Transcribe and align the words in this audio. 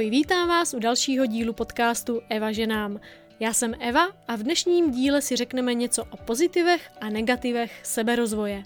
Ahoj, 0.00 0.10
vítám 0.10 0.48
vás 0.48 0.74
u 0.74 0.78
dalšího 0.78 1.26
dílu 1.26 1.52
podcastu 1.52 2.20
Eva 2.28 2.52
ženám. 2.52 3.00
Já 3.40 3.52
jsem 3.52 3.74
Eva 3.80 4.08
a 4.28 4.36
v 4.36 4.42
dnešním 4.42 4.90
díle 4.90 5.22
si 5.22 5.36
řekneme 5.36 5.74
něco 5.74 6.04
o 6.04 6.16
pozitivech 6.16 6.90
a 7.00 7.10
negativech 7.10 7.80
seberozvoje. 7.82 8.62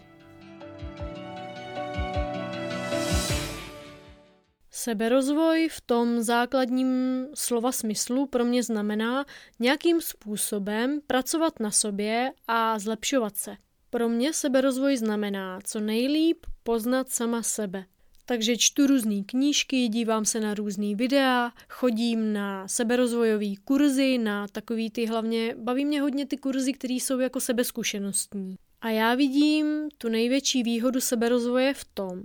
Seberozvoj 4.70 5.68
v 5.68 5.80
tom 5.80 6.23
základním 6.23 7.27
slova 7.34 7.73
smyslu 7.73 8.27
pro 8.27 8.45
mě 8.45 8.62
znamená 8.62 9.24
nějakým 9.59 10.01
způsobem 10.01 11.01
pracovat 11.06 11.60
na 11.60 11.70
sobě 11.70 12.32
a 12.48 12.78
zlepšovat 12.78 13.37
se. 13.37 13.56
Pro 13.91 14.09
mě 14.09 14.32
seberozvoj 14.32 14.96
znamená 14.96 15.59
co 15.64 15.80
nejlíp 15.80 16.46
poznat 16.62 17.10
sama 17.10 17.42
sebe. 17.42 17.84
Takže 18.27 18.56
čtu 18.56 18.87
různé 18.87 19.23
knížky, 19.27 19.88
dívám 19.88 20.24
se 20.24 20.41
na 20.41 20.55
různé 20.55 20.95
videa, 20.95 21.52
chodím 21.69 22.33
na 22.33 22.69
seberozvojové 22.69 23.56
kurzy, 23.64 24.19
na 24.19 24.48
takový 24.48 24.91
ty 24.91 25.06
hlavně, 25.06 25.55
baví 25.59 25.84
mě 25.84 26.00
hodně 26.00 26.27
ty 26.27 26.37
kurzy, 26.37 26.73
které 26.73 26.95
jsou 26.95 27.19
jako 27.19 27.41
sebezkušenostní. 27.41 28.56
A 28.84 28.91
já 28.91 29.15
vidím 29.15 29.88
tu 29.98 30.09
největší 30.09 30.62
výhodu 30.62 31.01
seberozvoje 31.01 31.75
v 31.75 31.84
tom, 31.84 32.23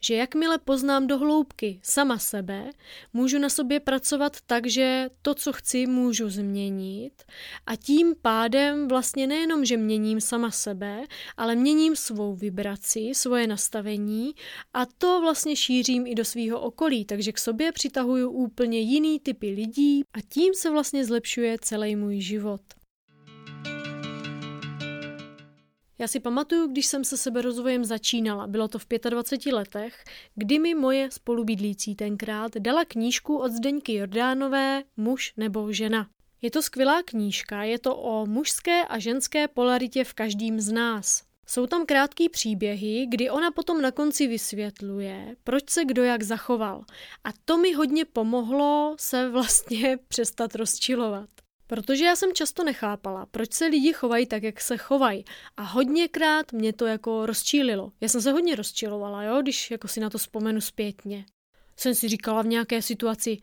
že 0.00 0.14
jakmile 0.14 0.58
poznám 0.58 1.06
do 1.06 1.18
hloubky 1.18 1.80
sama 1.82 2.18
sebe, 2.18 2.70
můžu 3.12 3.38
na 3.38 3.48
sobě 3.48 3.80
pracovat 3.80 4.36
tak, 4.46 4.66
že 4.66 5.10
to, 5.22 5.34
co 5.34 5.52
chci, 5.52 5.86
můžu 5.86 6.30
změnit 6.30 7.22
a 7.66 7.76
tím 7.76 8.14
pádem 8.22 8.88
vlastně 8.88 9.26
nejenom, 9.26 9.64
že 9.64 9.76
měním 9.76 10.20
sama 10.20 10.50
sebe, 10.50 11.04
ale 11.36 11.54
měním 11.54 11.96
svou 11.96 12.34
vibraci, 12.34 13.10
svoje 13.14 13.46
nastavení 13.46 14.34
a 14.74 14.86
to 14.86 15.20
vlastně 15.20 15.56
šířím 15.56 16.06
i 16.06 16.14
do 16.14 16.24
svého 16.24 16.60
okolí, 16.60 17.04
takže 17.04 17.32
k 17.32 17.38
sobě 17.38 17.72
přitahuju 17.72 18.30
úplně 18.30 18.80
jiný 18.80 19.20
typy 19.20 19.50
lidí 19.50 20.02
a 20.12 20.20
tím 20.28 20.54
se 20.54 20.70
vlastně 20.70 21.04
zlepšuje 21.04 21.56
celý 21.60 21.96
můj 21.96 22.20
život. 22.20 22.60
Já 26.02 26.08
si 26.08 26.20
pamatuju, 26.20 26.66
když 26.66 26.86
jsem 26.86 27.04
se 27.04 27.16
seberozvojem 27.16 27.84
začínala, 27.84 28.46
bylo 28.46 28.68
to 28.68 28.78
v 28.78 28.86
25 29.08 29.52
letech, 29.52 30.04
kdy 30.34 30.58
mi 30.58 30.74
moje 30.74 31.10
spolubydlící 31.10 31.94
tenkrát 31.94 32.56
dala 32.56 32.84
knížku 32.84 33.36
od 33.36 33.52
Zdeňky 33.52 33.94
Jordánové 33.94 34.82
Muž 34.96 35.32
nebo 35.36 35.72
žena. 35.72 36.08
Je 36.42 36.50
to 36.50 36.62
skvělá 36.62 37.02
knížka, 37.02 37.62
je 37.62 37.78
to 37.78 37.96
o 37.96 38.26
mužské 38.26 38.84
a 38.84 38.98
ženské 38.98 39.48
polaritě 39.48 40.04
v 40.04 40.14
každém 40.14 40.60
z 40.60 40.72
nás. 40.72 41.22
Jsou 41.46 41.66
tam 41.66 41.86
krátký 41.86 42.28
příběhy, 42.28 43.06
kdy 43.08 43.30
ona 43.30 43.50
potom 43.50 43.82
na 43.82 43.90
konci 43.90 44.26
vysvětluje, 44.26 45.36
proč 45.44 45.70
se 45.70 45.84
kdo 45.84 46.04
jak 46.04 46.22
zachoval. 46.22 46.84
A 47.24 47.28
to 47.44 47.58
mi 47.58 47.72
hodně 47.72 48.04
pomohlo 48.04 48.96
se 48.98 49.28
vlastně 49.28 49.98
přestat 50.08 50.54
rozčilovat. 50.54 51.28
Protože 51.72 52.04
já 52.04 52.16
jsem 52.16 52.32
často 52.32 52.64
nechápala, 52.64 53.26
proč 53.26 53.52
se 53.52 53.66
lidi 53.66 53.92
chovají 53.92 54.26
tak, 54.26 54.42
jak 54.42 54.60
se 54.60 54.76
chovají. 54.76 55.24
A 55.56 55.62
hodněkrát 55.62 56.52
mě 56.52 56.72
to 56.72 56.86
jako 56.86 57.26
rozčílilo. 57.26 57.92
Já 58.00 58.08
jsem 58.08 58.22
se 58.22 58.32
hodně 58.32 58.56
rozčilovala, 58.56 59.22
jo, 59.22 59.42
když 59.42 59.70
jako 59.70 59.88
si 59.88 60.00
na 60.00 60.10
to 60.10 60.18
vzpomenu 60.18 60.60
zpětně. 60.60 61.24
Jsem 61.76 61.94
si 61.94 62.08
říkala 62.08 62.42
v 62.42 62.46
nějaké 62.46 62.82
situaci, 62.82 63.38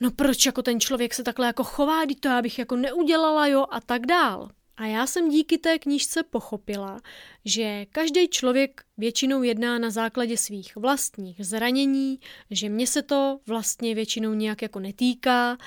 no 0.00 0.10
proč 0.10 0.46
jako 0.46 0.62
ten 0.62 0.80
člověk 0.80 1.14
se 1.14 1.22
takhle 1.22 1.46
jako 1.46 1.64
chová, 1.64 2.04
když 2.04 2.16
to 2.20 2.28
já 2.28 2.42
bych 2.42 2.58
jako 2.58 2.76
neudělala, 2.76 3.46
jo, 3.46 3.66
a 3.70 3.80
tak 3.80 4.06
dál. 4.06 4.48
A 4.80 4.86
já 4.86 5.06
jsem 5.06 5.28
díky 5.28 5.58
té 5.58 5.78
knížce 5.78 6.22
pochopila, 6.22 7.00
že 7.44 7.86
každý 7.86 8.28
člověk 8.28 8.84
většinou 8.96 9.42
jedná 9.42 9.78
na 9.78 9.90
základě 9.90 10.36
svých 10.36 10.76
vlastních 10.76 11.46
zranění, 11.46 12.20
že 12.50 12.68
mě 12.68 12.86
se 12.86 13.02
to 13.02 13.40
vlastně 13.46 13.94
většinou 13.94 14.34
nějak 14.34 14.62
jako 14.62 14.80
netýká 14.80 15.58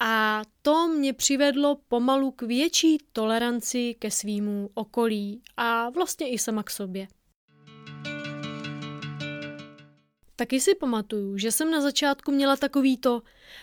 a 0.00 0.42
to 0.62 0.88
mě 0.88 1.12
přivedlo 1.12 1.78
pomalu 1.88 2.30
k 2.30 2.42
větší 2.42 2.98
toleranci 3.12 3.94
ke 3.98 4.10
svýmu 4.10 4.70
okolí 4.74 5.42
a 5.56 5.90
vlastně 5.90 6.28
i 6.28 6.38
sama 6.38 6.62
k 6.62 6.70
sobě. 6.70 7.08
Taky 10.36 10.60
si 10.60 10.74
pamatuju, 10.74 11.38
že 11.38 11.52
jsem 11.52 11.70
na 11.70 11.80
začátku 11.80 12.32
měla 12.32 12.56
takový 12.56 12.96
to, 12.96 13.22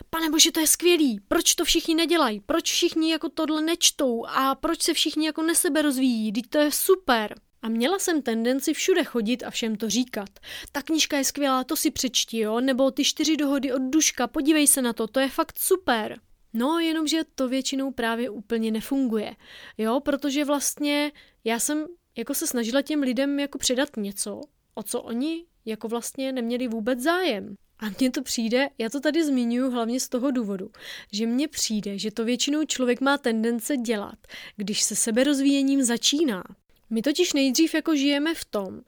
pane 0.09 0.29
bože, 0.29 0.51
to 0.51 0.59
je 0.59 0.67
skvělý, 0.67 1.19
proč 1.27 1.55
to 1.55 1.65
všichni 1.65 1.95
nedělají, 1.95 2.39
proč 2.39 2.71
všichni 2.71 3.11
jako 3.11 3.29
tohle 3.29 3.61
nečtou 3.61 4.25
a 4.25 4.55
proč 4.55 4.81
se 4.81 4.93
všichni 4.93 5.25
jako 5.25 5.41
nesebe 5.41 5.81
rozvíjí, 5.81 6.33
teď 6.33 6.43
to 6.49 6.57
je 6.57 6.71
super. 6.71 7.35
A 7.61 7.69
měla 7.69 7.99
jsem 7.99 8.21
tendenci 8.21 8.73
všude 8.73 9.03
chodit 9.03 9.43
a 9.43 9.49
všem 9.49 9.75
to 9.75 9.89
říkat. 9.89 10.29
Ta 10.71 10.81
knížka 10.81 11.17
je 11.17 11.23
skvělá, 11.23 11.63
to 11.63 11.75
si 11.75 11.91
přečti, 11.91 12.39
jo? 12.39 12.59
Nebo 12.59 12.91
ty 12.91 13.03
čtyři 13.03 13.37
dohody 13.37 13.73
od 13.73 13.81
Duška, 13.81 14.27
podívej 14.27 14.67
se 14.67 14.81
na 14.81 14.93
to, 14.93 15.07
to 15.07 15.19
je 15.19 15.29
fakt 15.29 15.59
super. 15.59 16.19
No, 16.53 16.79
jenomže 16.79 17.21
to 17.35 17.47
většinou 17.47 17.91
právě 17.91 18.29
úplně 18.29 18.71
nefunguje, 18.71 19.35
jo? 19.77 19.99
Protože 19.99 20.45
vlastně 20.45 21.11
já 21.43 21.59
jsem 21.59 21.85
jako 22.17 22.33
se 22.33 22.47
snažila 22.47 22.81
těm 22.81 23.01
lidem 23.01 23.39
jako 23.39 23.57
předat 23.57 23.89
něco, 23.97 24.41
o 24.75 24.83
co 24.83 25.01
oni 25.01 25.45
jako 25.65 25.87
vlastně 25.87 26.31
neměli 26.31 26.67
vůbec 26.67 26.99
zájem. 26.99 27.55
A 27.79 27.85
mně 27.99 28.11
to 28.11 28.21
přijde, 28.21 28.69
já 28.77 28.89
to 28.89 28.99
tady 28.99 29.25
zmiňuji 29.25 29.71
hlavně 29.71 29.99
z 29.99 30.09
toho 30.09 30.31
důvodu, 30.31 30.71
že 31.13 31.25
mně 31.25 31.47
přijde, 31.47 31.97
že 31.97 32.11
to 32.11 32.25
většinou 32.25 32.65
člověk 32.65 33.01
má 33.01 33.17
tendence 33.17 33.77
dělat, 33.77 34.17
když 34.55 34.81
se 34.81 34.95
seberozvíjením 34.95 35.83
začíná. 35.83 36.43
My 36.89 37.01
totiž 37.01 37.33
nejdřív 37.33 37.73
jako 37.73 37.95
žijeme 37.95 38.35
v 38.35 38.45
tom, 38.45 38.81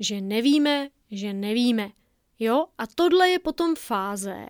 že 0.00 0.20
nevíme, 0.20 0.88
že 1.10 1.32
nevíme. 1.32 1.90
Jo? 2.38 2.66
A 2.78 2.86
tohle 2.86 3.28
je 3.28 3.38
potom 3.38 3.74
fáze, 3.76 4.46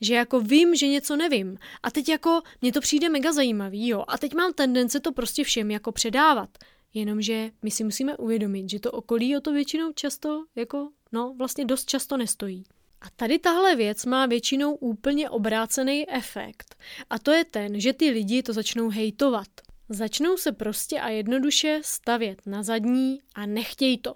že 0.00 0.14
jako 0.14 0.40
vím, 0.40 0.74
že 0.74 0.86
něco 0.86 1.16
nevím. 1.16 1.58
A 1.82 1.90
teď 1.90 2.08
jako 2.08 2.40
mně 2.62 2.72
to 2.72 2.80
přijde 2.80 3.08
mega 3.08 3.32
zajímavý, 3.32 3.88
jo. 3.88 4.04
A 4.08 4.18
teď 4.18 4.34
mám 4.34 4.52
tendence 4.52 5.00
to 5.00 5.12
prostě 5.12 5.44
všem 5.44 5.70
jako 5.70 5.92
předávat. 5.92 6.50
Jenomže 6.94 7.50
my 7.62 7.70
si 7.70 7.84
musíme 7.84 8.16
uvědomit, 8.16 8.70
že 8.70 8.80
to 8.80 8.92
okolí 8.92 9.36
o 9.36 9.40
to 9.40 9.52
většinou 9.52 9.92
často 9.92 10.44
jako 10.54 10.90
no 11.12 11.34
vlastně 11.38 11.64
dost 11.64 11.88
často 11.88 12.16
nestojí. 12.16 12.64
A 13.00 13.06
tady 13.16 13.38
tahle 13.38 13.76
věc 13.76 14.06
má 14.06 14.26
většinou 14.26 14.74
úplně 14.74 15.30
obrácený 15.30 16.10
efekt. 16.10 16.76
A 17.10 17.18
to 17.18 17.30
je 17.30 17.44
ten, 17.44 17.80
že 17.80 17.92
ty 17.92 18.10
lidi 18.10 18.42
to 18.42 18.52
začnou 18.52 18.88
hejtovat. 18.88 19.48
Začnou 19.88 20.36
se 20.36 20.52
prostě 20.52 21.00
a 21.00 21.08
jednoduše 21.08 21.80
stavět 21.84 22.42
na 22.46 22.62
zadní 22.62 23.20
a 23.34 23.46
nechtějí 23.46 23.98
to. 23.98 24.12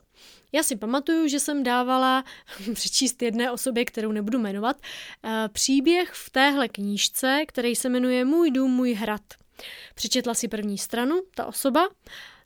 Já 0.52 0.62
si 0.62 0.76
pamatuju, 0.76 1.28
že 1.28 1.41
jsem 1.41 1.62
dávala 1.62 2.25
přečíst 2.75 3.22
jedné 3.22 3.50
osobě, 3.50 3.84
kterou 3.84 4.12
nebudu 4.12 4.38
jmenovat, 4.38 4.76
eh, 5.25 5.48
příběh 5.52 6.10
v 6.12 6.31
téhle 6.31 6.69
knížce, 6.69 7.44
který 7.48 7.76
se 7.76 7.88
jmenuje 7.88 8.25
Můj 8.25 8.50
dům, 8.50 8.70
můj 8.70 8.92
hrad. 8.92 9.22
Přečetla 9.94 10.34
si 10.34 10.48
první 10.48 10.78
stranu, 10.78 11.20
ta 11.34 11.47
osoba, 11.47 11.88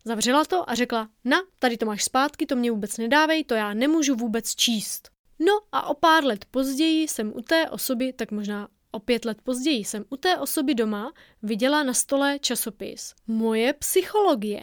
Zavřela 0.07 0.45
to 0.45 0.71
a 0.71 0.75
řekla, 0.75 1.09
na, 1.25 1.37
tady 1.59 1.77
to 1.77 1.87
máš 1.87 2.05
zpátky, 2.05 2.47
to 2.47 2.57
mě 2.57 2.71
vůbec 2.71 2.99
nedávej, 2.99 3.45
to 3.45 3.55
já 3.55 3.75
nemůžu 3.75 4.15
vůbec 4.15 4.55
číst. 4.55 5.11
No 5.39 5.53
a 5.73 5.87
o 5.87 5.95
pár 5.95 6.25
let 6.25 6.45
později 6.51 7.09
jsem 7.09 7.33
u 7.37 7.43
té 7.43 7.71
osoby, 7.71 8.13
tak 8.13 8.31
možná 8.31 8.69
o 8.91 9.01
pět 9.01 9.25
let 9.25 9.43
později 9.43 9.85
jsem 9.85 10.05
u 10.09 10.17
té 10.17 10.39
osoby 10.39 10.75
doma 10.75 11.13
viděla 11.43 11.83
na 11.83 11.95
stole 11.95 12.39
časopis 12.39 13.15
Moje 13.27 13.73
psychologie. 13.73 14.61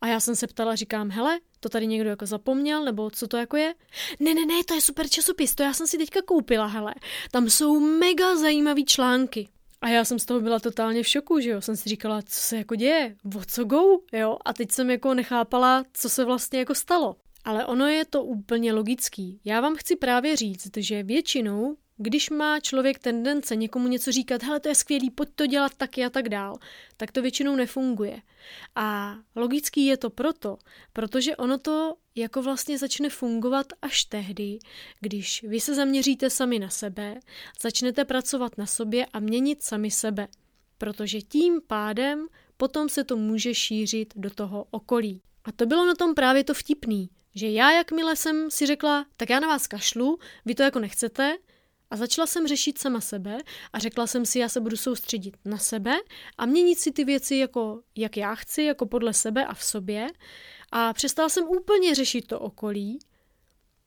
A 0.00 0.06
já 0.06 0.20
jsem 0.20 0.36
se 0.36 0.46
ptala, 0.46 0.74
říkám, 0.74 1.10
hele, 1.10 1.40
to 1.60 1.68
tady 1.68 1.86
někdo 1.86 2.10
jako 2.10 2.26
zapomněl, 2.26 2.84
nebo 2.84 3.10
co 3.10 3.28
to 3.28 3.36
jako 3.36 3.56
je? 3.56 3.74
Ne, 4.20 4.34
ne, 4.34 4.46
ne, 4.46 4.64
to 4.64 4.74
je 4.74 4.80
super 4.80 5.08
časopis, 5.08 5.54
to 5.54 5.62
já 5.62 5.72
jsem 5.72 5.86
si 5.86 5.98
teďka 5.98 6.22
koupila, 6.22 6.66
hele. 6.66 6.94
Tam 7.30 7.50
jsou 7.50 7.80
mega 7.80 8.36
zajímavý 8.36 8.84
články. 8.84 9.48
A 9.86 9.88
já 9.88 10.04
jsem 10.04 10.18
z 10.18 10.24
toho 10.24 10.40
byla 10.40 10.58
totálně 10.58 11.02
v 11.02 11.08
šoku, 11.08 11.40
že 11.40 11.50
jo. 11.50 11.60
Jsem 11.60 11.76
si 11.76 11.88
říkala, 11.88 12.22
co 12.22 12.40
se 12.40 12.56
jako 12.56 12.74
děje, 12.74 13.16
o 13.36 13.44
co 13.46 13.64
go, 13.64 13.82
jo. 14.12 14.36
A 14.44 14.52
teď 14.52 14.72
jsem 14.72 14.90
jako 14.90 15.14
nechápala, 15.14 15.84
co 15.92 16.08
se 16.08 16.24
vlastně 16.24 16.58
jako 16.58 16.74
stalo. 16.74 17.16
Ale 17.44 17.66
ono 17.66 17.86
je 17.86 18.04
to 18.04 18.24
úplně 18.24 18.72
logický. 18.72 19.40
Já 19.44 19.60
vám 19.60 19.76
chci 19.76 19.96
právě 19.96 20.36
říct, 20.36 20.76
že 20.76 21.02
většinou 21.02 21.76
když 21.96 22.30
má 22.30 22.60
člověk 22.60 22.98
tendence 22.98 23.56
někomu 23.56 23.88
něco 23.88 24.12
říkat, 24.12 24.42
hele, 24.42 24.60
to 24.60 24.68
je 24.68 24.74
skvělý, 24.74 25.10
pojď 25.10 25.28
to 25.34 25.46
dělat 25.46 25.74
taky 25.74 26.04
a 26.04 26.10
tak 26.10 26.28
dál, 26.28 26.58
tak 26.96 27.12
to 27.12 27.22
většinou 27.22 27.56
nefunguje. 27.56 28.22
A 28.74 29.16
logický 29.36 29.86
je 29.86 29.96
to 29.96 30.10
proto, 30.10 30.58
protože 30.92 31.36
ono 31.36 31.58
to 31.58 31.96
jako 32.14 32.42
vlastně 32.42 32.78
začne 32.78 33.10
fungovat 33.10 33.66
až 33.82 34.04
tehdy, 34.04 34.58
když 35.00 35.42
vy 35.42 35.60
se 35.60 35.74
zaměříte 35.74 36.30
sami 36.30 36.58
na 36.58 36.68
sebe, 36.68 37.20
začnete 37.60 38.04
pracovat 38.04 38.58
na 38.58 38.66
sobě 38.66 39.06
a 39.06 39.20
měnit 39.20 39.62
sami 39.62 39.90
sebe. 39.90 40.28
Protože 40.78 41.20
tím 41.20 41.60
pádem 41.66 42.26
potom 42.56 42.88
se 42.88 43.04
to 43.04 43.16
může 43.16 43.54
šířit 43.54 44.14
do 44.16 44.30
toho 44.30 44.66
okolí. 44.70 45.22
A 45.44 45.52
to 45.52 45.66
bylo 45.66 45.86
na 45.86 45.94
tom 45.94 46.14
právě 46.14 46.44
to 46.44 46.54
vtipný, 46.54 47.10
že 47.34 47.48
já 47.48 47.72
jakmile 47.72 48.16
jsem 48.16 48.50
si 48.50 48.66
řekla, 48.66 49.06
tak 49.16 49.30
já 49.30 49.40
na 49.40 49.48
vás 49.48 49.66
kašlu, 49.66 50.18
vy 50.44 50.54
to 50.54 50.62
jako 50.62 50.78
nechcete, 50.78 51.36
a 51.90 51.96
začala 51.96 52.26
jsem 52.26 52.46
řešit 52.46 52.78
sama 52.78 53.00
sebe 53.00 53.38
a 53.72 53.78
řekla 53.78 54.06
jsem 54.06 54.26
si, 54.26 54.38
já 54.38 54.48
se 54.48 54.60
budu 54.60 54.76
soustředit 54.76 55.36
na 55.44 55.58
sebe 55.58 55.96
a 56.38 56.46
měnit 56.46 56.78
si 56.78 56.92
ty 56.92 57.04
věci 57.04 57.36
jako, 57.36 57.82
jak 57.96 58.16
já 58.16 58.34
chci, 58.34 58.62
jako 58.62 58.86
podle 58.86 59.12
sebe 59.12 59.46
a 59.46 59.54
v 59.54 59.64
sobě. 59.64 60.06
A 60.72 60.92
přestala 60.92 61.28
jsem 61.28 61.44
úplně 61.44 61.94
řešit 61.94 62.26
to 62.26 62.40
okolí, 62.40 62.98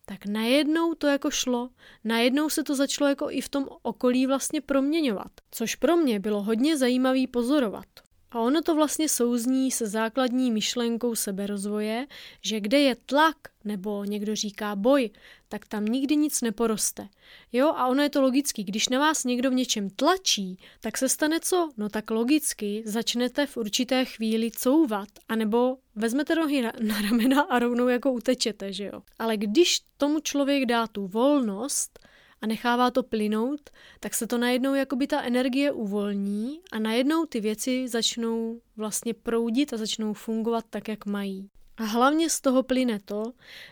tak 0.06 0.26
najednou 0.26 0.94
to 0.94 1.08
jako 1.08 1.32
šlo, 1.32 1.70
najednou 2.04 2.50
se 2.50 2.64
to 2.64 2.76
začalo 2.76 3.10
jako 3.10 3.32
i 3.32 3.42
v 3.42 3.50
tom 3.50 3.68
okolí 3.82 4.28
vlastně 4.28 4.62
proměňovat, 4.62 5.32
což 5.52 5.76
pro 5.76 5.96
mě 5.96 6.20
bylo 6.20 6.44
hodně 6.44 6.78
zajímavý 6.78 7.28
pozorovat. 7.28 8.09
A 8.32 8.40
ono 8.40 8.62
to 8.62 8.76
vlastně 8.76 9.10
souzní 9.10 9.72
se 9.72 9.88
základní 9.88 10.52
myšlenkou 10.52 11.16
seberozvoje, 11.16 12.08
že 12.42 12.60
kde 12.60 12.80
je 12.80 12.96
tlak, 12.96 13.36
nebo 13.64 14.04
někdo 14.04 14.36
říká 14.36 14.76
boj, 14.76 15.10
tak 15.50 15.66
tam 15.68 15.86
nikdy 15.86 16.16
nic 16.16 16.42
neporoste. 16.42 17.10
Jo, 17.54 17.68
a 17.68 17.88
ono 17.88 18.04
je 18.04 18.10
to 18.10 18.22
logický, 18.22 18.64
když 18.64 18.90
na 18.90 19.00
vás 19.00 19.24
někdo 19.24 19.52
v 19.52 19.54
něčem 19.54 19.90
tlačí, 19.90 20.58
tak 20.82 20.98
se 20.98 21.10
stane 21.10 21.40
co? 21.40 21.70
No 21.78 21.90
tak 21.90 22.12
logicky 22.12 22.84
začnete 22.86 23.46
v 23.46 23.58
určité 23.58 24.06
chvíli 24.06 24.52
couvat, 24.52 25.10
anebo 25.30 25.78
vezmete 25.96 26.36
nohy 26.36 26.62
na, 26.62 26.74
na 26.80 27.02
ramena 27.02 27.42
a 27.42 27.60
rovnou 27.60 27.88
jako 27.88 28.12
utečete, 28.12 28.74
že 28.74 28.86
jo. 28.86 29.02
Ale 29.20 29.38
když 29.38 29.80
tomu 29.98 30.20
člověk 30.20 30.66
dá 30.66 30.88
tu 30.88 31.08
volnost, 31.08 32.00
a 32.42 32.48
nechává 32.48 32.92
to 32.92 33.04
plynout, 33.04 33.70
tak 34.00 34.14
se 34.14 34.28
to 34.28 34.38
najednou 34.38 34.74
jako 34.74 34.96
by 34.96 35.08
ta 35.08 35.22
energie 35.22 35.72
uvolní 35.72 36.60
a 36.72 36.80
najednou 36.80 37.26
ty 37.26 37.40
věci 37.40 37.88
začnou 37.88 38.62
vlastně 38.78 39.14
proudit 39.14 39.74
a 39.74 39.78
začnou 39.78 40.14
fungovat 40.14 40.66
tak, 40.70 40.88
jak 40.88 41.06
mají. 41.06 41.50
A 41.78 41.84
hlavně 41.84 42.30
z 42.30 42.42
toho 42.42 42.64
plyne 42.64 43.00
to, 43.06 43.24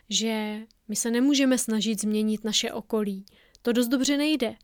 že 0.10 0.62
my 0.88 0.96
se 0.96 1.12
nemůžeme 1.12 1.58
snažit 1.58 2.02
změnit 2.02 2.44
naše 2.44 2.72
okolí. 2.72 3.26
To 3.62 3.74
dost 3.74 3.88
dobře 3.88 4.18
nejde. 4.18 4.56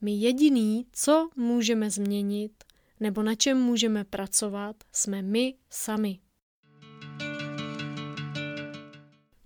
My 0.00 0.12
jediný, 0.12 0.86
co 0.92 1.28
můžeme 1.36 1.90
změnit, 1.90 2.52
nebo 3.00 3.22
na 3.22 3.34
čem 3.34 3.58
můžeme 3.58 4.04
pracovat, 4.04 4.76
jsme 4.92 5.22
my 5.22 5.54
sami. 5.70 6.18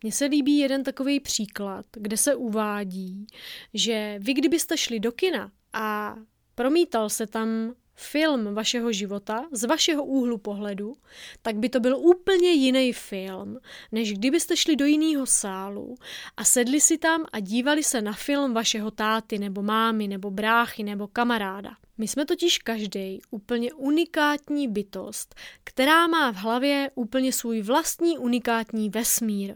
Mně 0.02 0.12
se 0.12 0.24
líbí 0.24 0.58
jeden 0.58 0.82
takový 0.84 1.20
příklad, 1.20 1.86
kde 1.92 2.16
se 2.16 2.34
uvádí, 2.34 3.26
že 3.74 4.16
vy 4.18 4.34
kdybyste 4.34 4.76
šli 4.76 5.00
do 5.00 5.12
kina 5.12 5.52
a 5.72 6.16
promítal 6.54 7.08
se 7.08 7.26
tam 7.26 7.74
film 7.94 8.54
vašeho 8.54 8.92
života 8.92 9.44
z 9.52 9.64
vašeho 9.64 10.04
úhlu 10.04 10.38
pohledu, 10.38 10.94
tak 11.42 11.56
by 11.56 11.68
to 11.68 11.80
byl 11.80 11.96
úplně 11.96 12.50
jiný 12.50 12.92
film, 12.92 13.58
než 13.92 14.12
kdybyste 14.12 14.56
šli 14.56 14.76
do 14.76 14.84
jiného 14.84 15.26
sálu 15.26 15.94
a 16.36 16.44
sedli 16.44 16.80
si 16.80 16.98
tam 16.98 17.24
a 17.32 17.40
dívali 17.40 17.82
se 17.82 18.02
na 18.02 18.12
film 18.12 18.54
vašeho 18.54 18.90
táty 18.90 19.38
nebo 19.38 19.62
mámy 19.62 20.08
nebo 20.08 20.30
bráchy 20.30 20.82
nebo 20.82 21.08
kamaráda. 21.08 21.70
My 21.98 22.08
jsme 22.08 22.26
totiž 22.26 22.58
každý 22.58 23.20
úplně 23.30 23.72
unikátní 23.72 24.68
bytost, 24.68 25.34
která 25.64 26.06
má 26.06 26.32
v 26.32 26.36
hlavě 26.36 26.90
úplně 26.94 27.32
svůj 27.32 27.62
vlastní 27.62 28.18
unikátní 28.18 28.90
vesmír. 28.90 29.54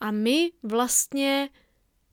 A 0.00 0.10
my 0.10 0.52
vlastně 0.62 1.48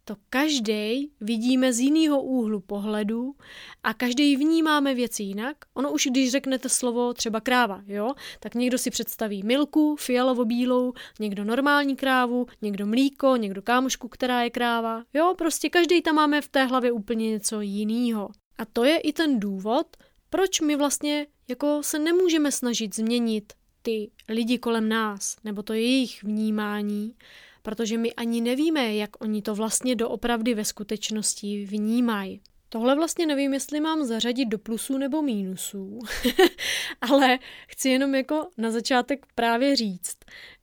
to 0.09 0.15
každý 0.29 1.11
vidíme 1.21 1.73
z 1.73 1.79
jiného 1.79 2.21
úhlu 2.21 2.59
pohledu 2.59 3.35
a 3.83 3.93
každý 3.93 4.35
vnímáme 4.35 4.95
věci 4.95 5.23
jinak. 5.23 5.57
Ono 5.73 5.91
už, 5.91 6.07
když 6.11 6.31
řeknete 6.31 6.69
slovo 6.69 7.13
třeba 7.13 7.41
kráva, 7.41 7.81
jo, 7.87 8.13
tak 8.39 8.55
někdo 8.55 8.77
si 8.77 8.89
představí 8.89 9.43
milku, 9.43 9.95
fialovo-bílou, 9.95 10.93
někdo 11.19 11.43
normální 11.43 11.95
krávu, 11.95 12.45
někdo 12.61 12.85
mlíko, 12.85 13.35
někdo 13.35 13.61
kámošku, 13.61 14.07
která 14.07 14.43
je 14.43 14.49
kráva. 14.49 15.03
Jo, 15.13 15.33
prostě 15.37 15.69
každý 15.69 16.01
tam 16.01 16.15
máme 16.15 16.41
v 16.41 16.49
té 16.49 16.65
hlavě 16.65 16.91
úplně 16.91 17.29
něco 17.29 17.61
jiného. 17.61 18.29
A 18.57 18.65
to 18.65 18.83
je 18.83 18.97
i 18.97 19.13
ten 19.13 19.39
důvod, 19.39 19.87
proč 20.29 20.61
my 20.61 20.75
vlastně 20.75 21.27
jako 21.47 21.83
se 21.83 21.99
nemůžeme 21.99 22.51
snažit 22.51 22.95
změnit 22.95 23.53
ty 23.81 24.11
lidi 24.29 24.57
kolem 24.57 24.89
nás, 24.89 25.37
nebo 25.43 25.63
to 25.63 25.73
jejich 25.73 26.23
vnímání, 26.23 27.15
protože 27.61 27.97
my 27.97 28.13
ani 28.13 28.41
nevíme, 28.41 28.95
jak 28.95 29.09
oni 29.23 29.41
to 29.41 29.55
vlastně 29.55 29.95
doopravdy 29.95 30.53
ve 30.53 30.65
skutečnosti 30.65 31.65
vnímají. 31.65 32.41
Tohle 32.69 32.95
vlastně 32.95 33.25
nevím, 33.25 33.53
jestli 33.53 33.79
mám 33.79 34.03
zařadit 34.03 34.45
do 34.45 34.59
plusů 34.59 34.97
nebo 34.97 35.21
mínusů, 35.21 35.99
ale 37.01 37.39
chci 37.67 37.89
jenom 37.89 38.15
jako 38.15 38.47
na 38.57 38.71
začátek 38.71 39.25
právě 39.35 39.75
říct, 39.75 40.17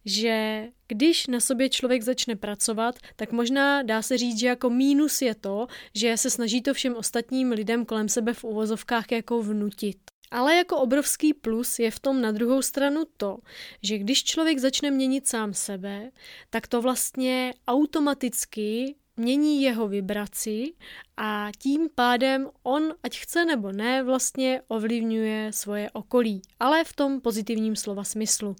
že 0.04 0.66
když 0.88 1.26
na 1.26 1.40
sobě 1.40 1.68
člověk 1.68 2.02
začne 2.02 2.36
pracovat, 2.36 2.94
tak 3.16 3.32
možná 3.32 3.82
dá 3.82 4.02
se 4.02 4.18
říct, 4.18 4.38
že 4.38 4.46
jako 4.46 4.70
mínus 4.70 5.22
je 5.22 5.34
to, 5.34 5.66
že 5.94 6.16
se 6.16 6.30
snaží 6.30 6.62
to 6.62 6.74
všem 6.74 6.94
ostatním 6.96 7.52
lidem 7.52 7.84
kolem 7.84 8.08
sebe 8.08 8.34
v 8.34 8.44
uvozovkách 8.44 9.12
jako 9.12 9.42
vnutit. 9.42 9.98
Ale 10.30 10.56
jako 10.56 10.76
obrovský 10.76 11.34
plus 11.34 11.78
je 11.78 11.90
v 11.90 12.00
tom 12.00 12.20
na 12.20 12.32
druhou 12.32 12.62
stranu 12.62 13.02
to, 13.16 13.38
že 13.82 13.98
když 13.98 14.24
člověk 14.24 14.58
začne 14.58 14.90
měnit 14.90 15.26
sám 15.26 15.54
sebe, 15.54 16.10
tak 16.50 16.66
to 16.66 16.82
vlastně 16.82 17.54
automaticky 17.68 18.94
mění 19.16 19.62
jeho 19.62 19.88
vibraci 19.88 20.72
a 21.16 21.48
tím 21.58 21.88
pádem 21.94 22.48
on, 22.62 22.94
ať 23.02 23.18
chce 23.18 23.44
nebo 23.44 23.72
ne, 23.72 24.02
vlastně 24.02 24.62
ovlivňuje 24.68 25.52
svoje 25.52 25.90
okolí, 25.90 26.42
ale 26.60 26.84
v 26.84 26.92
tom 26.92 27.20
pozitivním 27.20 27.76
slova 27.76 28.04
smyslu. 28.04 28.56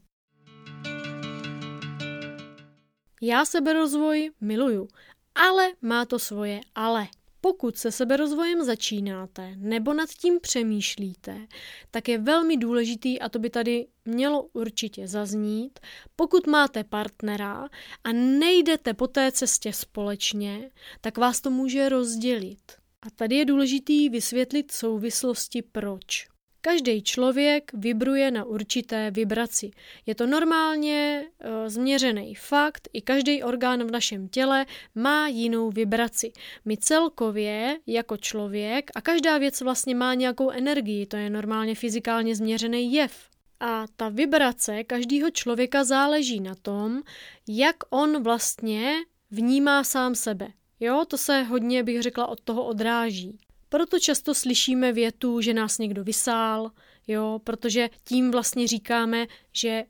Já 3.22 3.44
seberozvoj 3.44 4.30
miluju, 4.40 4.88
ale 5.34 5.72
má 5.82 6.04
to 6.04 6.19
svoje 6.19 6.60
ale. 6.74 7.06
Pokud 7.46 7.76
se 7.76 7.93
seberozvojem 7.93 8.64
začínáte 8.64 9.54
nebo 9.56 9.94
nad 9.94 10.10
tím 10.10 10.40
přemýšlíte, 10.40 11.46
tak 11.90 12.08
je 12.08 12.19
velmi 12.19 12.56
důležitý, 12.56 13.20
a 13.20 13.28
to 13.28 13.38
by 13.38 13.50
tady 13.50 13.87
mělo 14.04 14.43
určitě 14.52 15.08
zaznít, 15.08 15.81
pokud 16.16 16.46
máte 16.46 16.84
partnera 16.84 17.69
a 18.04 18.12
nejdete 18.12 18.94
po 18.94 19.06
té 19.06 19.32
cestě 19.32 19.72
společně, 19.72 20.70
tak 21.00 21.19
vás 21.19 21.40
to 21.40 21.50
může 21.50 21.88
rozdělit. 21.88 22.72
A 23.02 23.10
tady 23.10 23.37
je 23.37 23.44
důležitý 23.44 24.08
vysvětlit 24.08 24.70
souvislosti 24.70 25.62
proč. 25.62 26.35
Každý 26.66 27.02
člověk 27.02 27.70
vibruje 27.74 28.30
na 28.30 28.44
určité 28.44 29.10
vibraci. 29.10 29.70
Je 30.06 30.14
to 30.14 30.26
normálně 30.26 31.24
e, 31.40 31.70
změřený 31.70 32.34
fakt, 32.34 32.88
i 32.92 33.00
každý 33.02 33.42
orgán 33.42 33.84
v 33.84 33.90
našem 33.90 34.28
těle 34.28 34.66
má 34.94 35.28
jinou 35.28 35.70
vibraci. 35.70 36.32
My 36.64 36.76
celkově 36.76 37.78
jako 37.86 38.16
člověk 38.16 38.90
a 38.94 39.00
každá 39.00 39.38
věc 39.38 39.60
vlastně 39.60 39.94
má 39.94 40.14
nějakou 40.14 40.50
energii, 40.50 41.06
to 41.06 41.16
je 41.16 41.30
normálně 41.30 41.74
fyzikálně 41.74 42.36
změřený 42.36 42.92
jev. 42.92 43.30
A 43.60 43.84
ta 43.96 44.08
vibrace 44.08 44.84
každého 44.84 45.30
člověka 45.30 45.84
záleží 45.84 46.40
na 46.40 46.54
tom, 46.54 47.02
jak 47.48 47.76
on 47.90 48.22
vlastně 48.22 48.94
vnímá 49.31 49.84
sám 49.84 50.14
sebe. 50.14 50.48
Jo, 50.81 51.05
to 51.08 51.19
se 51.19 51.43
hodně, 51.43 51.82
bych 51.82 52.02
řekla, 52.02 52.26
od 52.26 52.41
toho 52.41 52.64
odráží. 52.64 53.38
Proto 53.69 53.99
často 53.99 54.35
slyšíme 54.35 54.93
větu, 54.93 55.41
že 55.41 55.55
nás 55.55 55.79
někdo 55.79 56.05
vysál, 56.05 56.70
jo, 57.06 57.41
protože 57.44 57.89
tím 58.05 58.31
vlastně 58.31 58.67
říkáme, 58.67 59.27
že 59.53 59.85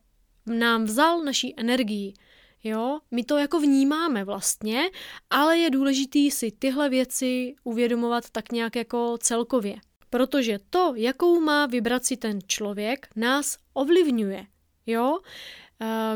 nám 0.47 0.85
vzal 0.85 1.25
naší 1.25 1.55
energii. 1.57 2.15
Jo, 2.65 2.99
my 3.11 3.25
to 3.25 3.39
jako 3.39 3.61
vnímáme 3.61 4.25
vlastně, 4.25 4.91
ale 5.31 5.59
je 5.59 5.71
důležité 5.71 6.31
si 6.31 6.51
tyhle 6.51 6.89
věci 6.89 7.55
uvědomovat 7.65 8.31
tak 8.31 8.53
nějak 8.53 8.77
jako 8.77 9.19
celkově. 9.21 9.77
Protože 10.11 10.59
to, 10.71 10.93
jakou 10.97 11.41
má 11.41 11.67
vibraci 11.67 12.17
ten 12.17 12.39
člověk, 12.47 13.09
nás 13.17 13.57
ovlivňuje. 13.73 14.47
Jo? 14.87 15.19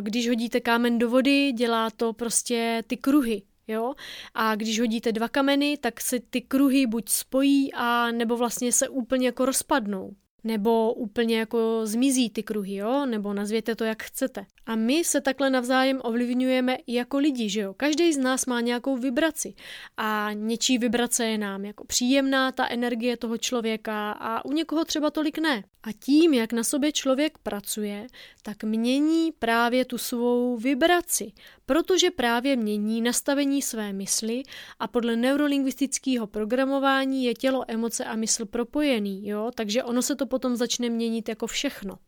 Když 0.00 0.28
hodíte 0.28 0.60
kámen 0.60 0.98
do 0.98 1.10
vody, 1.10 1.52
dělá 1.52 1.90
to 1.90 2.12
prostě 2.12 2.82
ty 2.86 2.96
kruhy. 2.96 3.42
Jo? 3.70 3.94
A 4.34 4.54
když 4.54 4.80
hodíte 4.80 5.12
dva 5.12 5.28
kameny, 5.28 5.76
tak 5.76 6.00
se 6.00 6.20
ty 6.20 6.40
kruhy 6.40 6.86
buď 6.86 7.08
spojí 7.08 7.72
a 7.72 8.10
nebo 8.10 8.36
vlastně 8.36 8.72
se 8.72 8.88
úplně 8.88 9.26
jako 9.26 9.44
rozpadnou 9.44 10.16
nebo 10.44 10.94
úplně 10.94 11.38
jako 11.38 11.80
zmizí 11.84 12.30
ty 12.30 12.42
kruhy, 12.42 12.74
jo? 12.74 13.06
nebo 13.06 13.34
nazvěte 13.34 13.74
to, 13.74 13.84
jak 13.84 14.02
chcete. 14.02 14.46
A 14.66 14.76
my 14.76 15.04
se 15.04 15.20
takhle 15.20 15.50
navzájem 15.50 16.00
ovlivňujeme 16.04 16.78
jako 16.86 17.18
lidi, 17.18 17.48
že 17.48 17.60
jo? 17.60 17.74
Každý 17.74 18.12
z 18.12 18.18
nás 18.18 18.46
má 18.46 18.60
nějakou 18.60 18.96
vibraci 18.96 19.54
a 19.96 20.30
něčí 20.32 20.78
vibrace 20.78 21.26
je 21.26 21.38
nám 21.38 21.64
jako 21.64 21.84
příjemná, 21.84 22.52
ta 22.52 22.68
energie 22.68 23.16
toho 23.16 23.38
člověka 23.38 24.12
a 24.12 24.44
u 24.44 24.52
někoho 24.52 24.84
třeba 24.84 25.10
tolik 25.10 25.38
ne. 25.38 25.64
A 25.82 25.92
tím, 25.92 26.34
jak 26.34 26.52
na 26.52 26.64
sobě 26.64 26.92
člověk 26.92 27.38
pracuje, 27.38 28.06
tak 28.42 28.64
mění 28.64 29.32
právě 29.38 29.84
tu 29.84 29.98
svou 29.98 30.56
vibraci, 30.56 31.32
protože 31.66 32.10
právě 32.10 32.56
mění 32.56 33.00
nastavení 33.00 33.62
své 33.62 33.92
mysli 33.92 34.42
a 34.78 34.88
podle 34.88 35.16
neurolingvistického 35.16 36.26
programování 36.26 37.24
je 37.24 37.34
tělo, 37.34 37.64
emoce 37.68 38.04
a 38.04 38.16
mysl 38.16 38.46
propojený, 38.46 39.28
jo? 39.28 39.50
takže 39.54 39.84
ono 39.84 40.02
se 40.02 40.16
to 40.16 40.26
potom 40.30 40.56
začne 40.56 40.88
měnit 40.88 41.28
jako 41.28 41.46
všechno. 41.46 41.98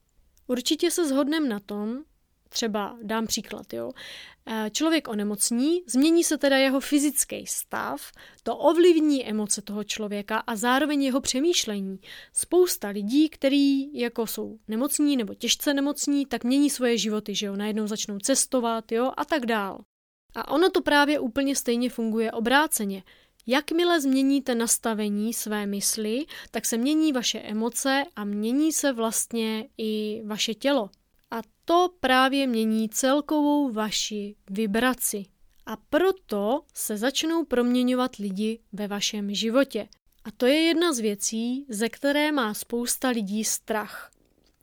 Určitě 0.47 0.91
se 0.91 1.09
shodneme 1.09 1.49
na 1.49 1.61
tom, 1.61 2.05
třeba 2.49 2.99
dám 3.02 3.26
příklad, 3.26 3.73
jo. 3.73 3.93
Eh, 4.47 4.71
člověk 4.73 5.09
onemocní, 5.09 5.83
změní 5.87 6.25
se 6.25 6.38
teda 6.38 6.57
jeho 6.57 6.81
fyzický 6.81 7.47
stav, 7.47 8.12
to 8.43 8.57
ovlivní 8.57 9.29
emoce 9.29 9.62
toho 9.62 9.85
člověka 9.85 10.38
a 10.38 10.57
zároveň 10.57 11.02
jeho 11.02 11.21
přemýšlení. 11.21 11.99
Spousta 12.33 12.88
lidí, 12.88 13.29
kteří 13.29 13.99
jako 13.99 14.26
jsou 14.26 14.59
nemocní 14.69 15.17
nebo 15.17 15.35
těžce 15.35 15.75
nemocní, 15.75 16.26
tak 16.26 16.45
mění 16.45 16.71
svoje 16.71 16.99
životy, 16.99 17.35
že 17.35 17.47
jo, 17.47 17.57
najednou 17.57 17.87
začnou 17.87 18.19
cestovat, 18.19 18.93
jo, 18.93 19.12
a 19.17 19.25
tak 19.25 19.47
dál. 19.47 19.85
A 20.35 20.49
ono 20.49 20.71
to 20.71 20.83
právě 20.83 21.21
úplně 21.21 21.57
stejně 21.57 21.91
funguje 21.91 22.33
obráceně. 22.33 23.02
Jakmile 23.47 24.01
změníte 24.01 24.55
nastavení 24.55 25.35
své 25.35 25.67
mysli, 25.67 26.27
tak 26.51 26.67
se 26.67 26.77
mění 26.77 27.13
vaše 27.13 27.39
emoce 27.39 28.05
a 28.17 28.25
mění 28.25 28.73
se 28.73 28.93
vlastně 28.93 29.69
i 29.79 30.23
vaše 30.27 30.55
tělo. 30.55 30.91
A 31.31 31.41
to 31.65 31.89
právě 32.01 32.47
mění 32.47 32.89
celkovou 32.89 33.73
vaši 33.73 34.37
vibraci. 34.51 35.25
A 35.67 35.77
proto 35.77 36.63
se 36.75 36.97
začnou 36.97 37.45
proměňovat 37.45 38.17
lidi 38.17 38.61
ve 38.73 38.89
vašem 38.89 39.35
životě. 39.35 39.89
A 40.25 40.31
to 40.31 40.47
je 40.47 40.55
jedna 40.55 40.93
z 40.93 40.99
věcí, 40.99 41.67
ze 41.69 41.89
které 41.89 42.33
má 42.33 42.55
spousta 42.55 43.09
lidí 43.09 43.45
strach. 43.45 44.12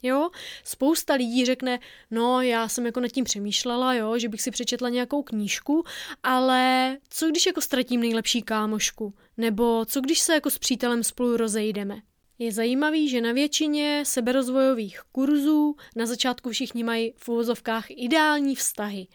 Jo, 0.03 0.29
spousta 0.63 1.13
lidí 1.13 1.45
řekne, 1.45 1.79
no 2.11 2.41
já 2.41 2.67
jsem 2.67 2.85
jako 2.85 2.99
nad 2.99 3.07
tím 3.07 3.25
přemýšlela, 3.25 3.93
jo, 3.93 4.17
že 4.17 4.29
bych 4.29 4.41
si 4.41 4.51
přečetla 4.51 4.89
nějakou 4.89 5.23
knížku, 5.23 5.83
ale 6.23 6.97
co 7.09 7.27
když 7.27 7.45
jako 7.45 7.61
ztratím 7.61 8.01
nejlepší 8.01 8.41
kámošku? 8.41 9.13
Nebo 9.37 9.85
co 9.85 10.01
když 10.01 10.19
se 10.19 10.33
jako 10.33 10.49
s 10.49 10.57
přítelem 10.57 11.03
spolu 11.03 11.37
rozejdeme? 11.37 12.01
Je 12.41 12.51
zajímavý, 12.51 13.09
že 13.09 13.21
na 13.21 13.31
většině 13.31 14.03
seberozvojových 14.05 15.01
kurzů 15.11 15.75
na 15.95 16.05
začátku 16.05 16.49
všichni 16.49 16.83
mají 16.83 17.13
v 17.17 17.29
uvozovkách 17.29 17.85
ideální 17.89 18.55
vztahy 18.55 19.07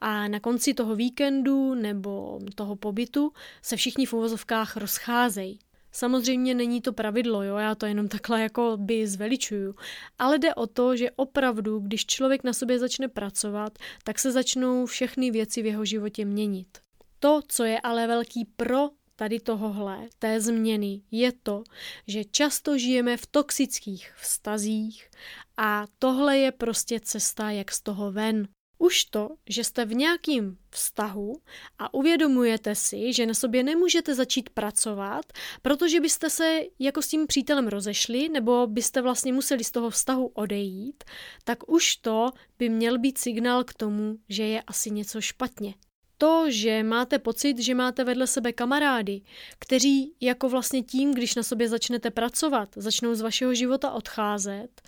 a 0.00 0.28
na 0.28 0.40
konci 0.40 0.74
toho 0.74 0.96
víkendu 0.96 1.74
nebo 1.74 2.40
toho 2.54 2.76
pobytu 2.76 3.32
se 3.62 3.76
všichni 3.76 4.06
v 4.06 4.12
uvozovkách 4.12 4.76
rozcházejí. 4.76 5.58
Samozřejmě 5.92 6.54
není 6.54 6.80
to 6.80 6.92
pravidlo, 6.92 7.42
jo, 7.42 7.56
já 7.56 7.74
to 7.74 7.86
jenom 7.86 8.08
takhle 8.08 8.42
jako 8.42 8.76
by 8.80 9.06
zveličuju, 9.06 9.74
ale 10.18 10.38
jde 10.38 10.54
o 10.54 10.66
to, 10.66 10.96
že 10.96 11.10
opravdu, 11.10 11.78
když 11.78 12.06
člověk 12.06 12.44
na 12.44 12.52
sobě 12.52 12.78
začne 12.78 13.08
pracovat, 13.08 13.78
tak 14.04 14.18
se 14.18 14.32
začnou 14.32 14.86
všechny 14.86 15.30
věci 15.30 15.62
v 15.62 15.66
jeho 15.66 15.84
životě 15.84 16.24
měnit. 16.24 16.78
To, 17.18 17.40
co 17.48 17.64
je 17.64 17.80
ale 17.80 18.06
velký 18.06 18.44
pro 18.44 18.88
tady 19.16 19.40
tohohle, 19.40 20.08
té 20.18 20.40
změny, 20.40 21.02
je 21.10 21.32
to, 21.42 21.64
že 22.06 22.24
často 22.24 22.78
žijeme 22.78 23.16
v 23.16 23.26
toxických 23.26 24.12
vztazích 24.16 25.10
a 25.56 25.84
tohle 25.98 26.38
je 26.38 26.52
prostě 26.52 27.00
cesta, 27.00 27.50
jak 27.50 27.72
z 27.72 27.82
toho 27.82 28.12
ven. 28.12 28.48
Už 28.82 29.04
to, 29.04 29.28
že 29.48 29.64
jste 29.64 29.84
v 29.84 29.94
nějakým 29.94 30.58
vztahu 30.70 31.40
a 31.78 31.94
uvědomujete 31.94 32.74
si, 32.74 33.12
že 33.12 33.26
na 33.26 33.34
sobě 33.34 33.62
nemůžete 33.62 34.14
začít 34.14 34.50
pracovat, 34.50 35.32
protože 35.62 36.00
byste 36.00 36.30
se 36.30 36.60
jako 36.78 37.02
s 37.02 37.08
tím 37.08 37.26
přítelem 37.26 37.68
rozešli 37.68 38.28
nebo 38.28 38.66
byste 38.66 39.02
vlastně 39.02 39.32
museli 39.32 39.64
z 39.64 39.70
toho 39.70 39.90
vztahu 39.90 40.26
odejít, 40.26 41.04
tak 41.44 41.70
už 41.70 41.96
to 41.96 42.30
by 42.58 42.68
měl 42.68 42.98
být 42.98 43.18
signál 43.18 43.64
k 43.64 43.74
tomu, 43.74 44.18
že 44.28 44.42
je 44.42 44.62
asi 44.62 44.90
něco 44.90 45.20
špatně 45.20 45.74
to, 46.22 46.50
že 46.50 46.82
máte 46.82 47.18
pocit, 47.18 47.58
že 47.58 47.74
máte 47.74 48.04
vedle 48.04 48.26
sebe 48.26 48.52
kamarády, 48.52 49.20
kteří 49.58 50.12
jako 50.20 50.48
vlastně 50.48 50.82
tím, 50.82 51.14
když 51.14 51.34
na 51.34 51.42
sobě 51.42 51.68
začnete 51.68 52.10
pracovat, 52.10 52.68
začnou 52.76 53.14
z 53.14 53.20
vašeho 53.20 53.54
života 53.54 53.90
odcházet, 53.90 54.82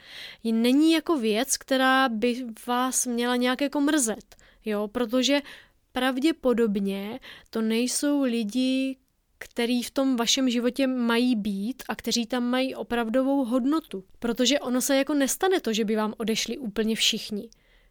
není 0.44 0.92
jako 0.92 1.18
věc, 1.18 1.56
která 1.56 2.08
by 2.08 2.46
vás 2.66 3.06
měla 3.06 3.36
nějak 3.36 3.60
jako 3.60 3.80
mrzet, 3.80 4.36
jo, 4.64 4.88
protože 4.88 5.40
pravděpodobně 5.92 7.20
to 7.50 7.62
nejsou 7.62 8.22
lidi, 8.22 8.96
který 9.38 9.82
v 9.82 9.90
tom 9.90 10.16
vašem 10.16 10.50
životě 10.50 10.86
mají 10.86 11.36
být 11.36 11.82
a 11.88 11.96
kteří 11.96 12.26
tam 12.26 12.44
mají 12.44 12.74
opravdovou 12.74 13.44
hodnotu. 13.44 14.04
Protože 14.18 14.60
ono 14.60 14.80
se 14.80 14.96
jako 14.96 15.14
nestane 15.14 15.60
to, 15.60 15.72
že 15.72 15.84
by 15.84 15.96
vám 15.96 16.14
odešli 16.16 16.58
úplně 16.58 16.96
všichni. 16.96 17.48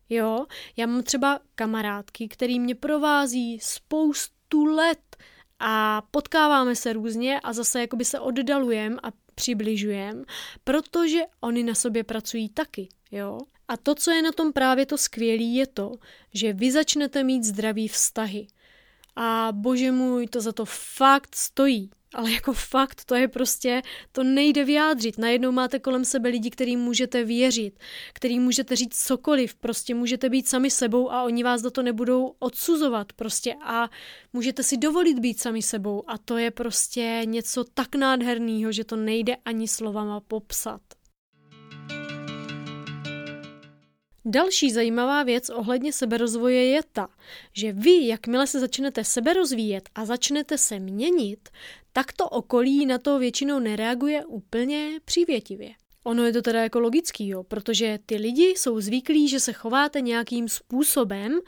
Jo, 0.09 0.45
já 0.77 0.87
mám 0.87 1.03
třeba 1.03 1.39
kamarádky, 1.55 2.27
který 2.27 2.59
mě 2.59 2.75
provází 2.75 3.59
spoustu 3.59 4.65
let 4.65 5.17
a 5.59 6.01
potkáváme 6.11 6.75
se 6.75 6.93
různě 6.93 7.39
a 7.39 7.53
zase 7.53 7.81
jakoby 7.81 8.05
se 8.05 8.19
oddalujem 8.19 8.97
a 9.03 9.07
přibližujem, 9.35 10.23
protože 10.63 11.19
oni 11.41 11.63
na 11.63 11.75
sobě 11.75 12.03
pracují 12.03 12.49
taky, 12.49 12.89
jo. 13.11 13.39
A 13.67 13.77
to, 13.77 13.95
co 13.95 14.11
je 14.11 14.21
na 14.21 14.31
tom 14.31 14.53
právě 14.53 14.85
to 14.85 14.97
skvělé, 14.97 15.43
je 15.43 15.67
to, 15.67 15.91
že 16.33 16.53
vy 16.53 16.71
začnete 16.71 17.23
mít 17.23 17.43
zdravý 17.43 17.87
vztahy. 17.87 18.47
A 19.15 19.47
bože 19.51 19.91
můj, 19.91 20.27
to 20.27 20.41
za 20.41 20.51
to 20.51 20.65
fakt 20.65 21.35
stojí 21.35 21.91
ale 22.13 22.31
jako 22.31 22.53
fakt, 22.53 23.05
to 23.05 23.15
je 23.15 23.27
prostě, 23.27 23.81
to 24.11 24.23
nejde 24.23 24.63
vyjádřit. 24.63 25.17
Najednou 25.17 25.51
máte 25.51 25.79
kolem 25.79 26.05
sebe 26.05 26.29
lidi, 26.29 26.49
kterým 26.49 26.79
můžete 26.79 27.23
věřit, 27.23 27.79
kterým 28.13 28.43
můžete 28.43 28.75
říct 28.75 29.05
cokoliv, 29.05 29.55
prostě 29.55 29.95
můžete 29.95 30.29
být 30.29 30.47
sami 30.47 30.71
sebou 30.71 31.11
a 31.11 31.23
oni 31.23 31.43
vás 31.43 31.61
do 31.61 31.71
to 31.71 31.83
nebudou 31.83 32.35
odsuzovat 32.39 33.13
prostě 33.13 33.55
a 33.63 33.89
můžete 34.33 34.63
si 34.63 34.77
dovolit 34.77 35.19
být 35.19 35.39
sami 35.39 35.61
sebou 35.61 36.03
a 36.07 36.17
to 36.17 36.37
je 36.37 36.51
prostě 36.51 37.21
něco 37.25 37.63
tak 37.73 37.95
nádherného, 37.95 38.71
že 38.71 38.83
to 38.83 38.95
nejde 38.95 39.35
ani 39.45 39.67
slovama 39.67 40.19
popsat. 40.19 40.81
Další 44.25 44.71
zajímavá 44.71 45.23
věc 45.23 45.49
ohledně 45.49 45.93
seberozvoje 45.93 46.65
je 46.65 46.81
ta, 46.91 47.07
že 47.53 47.71
vy, 47.71 48.07
jakmile 48.07 48.47
se 48.47 48.59
začnete 48.59 49.03
seberozvíjet 49.03 49.89
a 49.95 50.05
začnete 50.05 50.57
se 50.57 50.79
měnit, 50.79 51.49
tak 51.93 52.13
to 52.13 52.29
okolí 52.29 52.85
na 52.85 52.97
to 52.97 53.19
většinou 53.19 53.59
nereaguje 53.59 54.25
úplně 54.25 54.99
přívětivě. 55.05 55.73
Ono 56.03 56.23
je 56.23 56.33
to 56.33 56.41
teda 56.41 56.63
jako 56.63 56.79
logický, 56.79 57.27
jo, 57.27 57.43
protože 57.43 57.99
ty 58.05 58.15
lidi 58.15 58.43
jsou 58.43 58.81
zvyklí, 58.81 59.27
že 59.27 59.39
se 59.39 59.53
chováte 59.53 60.01
nějakým 60.01 60.49
způsobem 60.49 61.39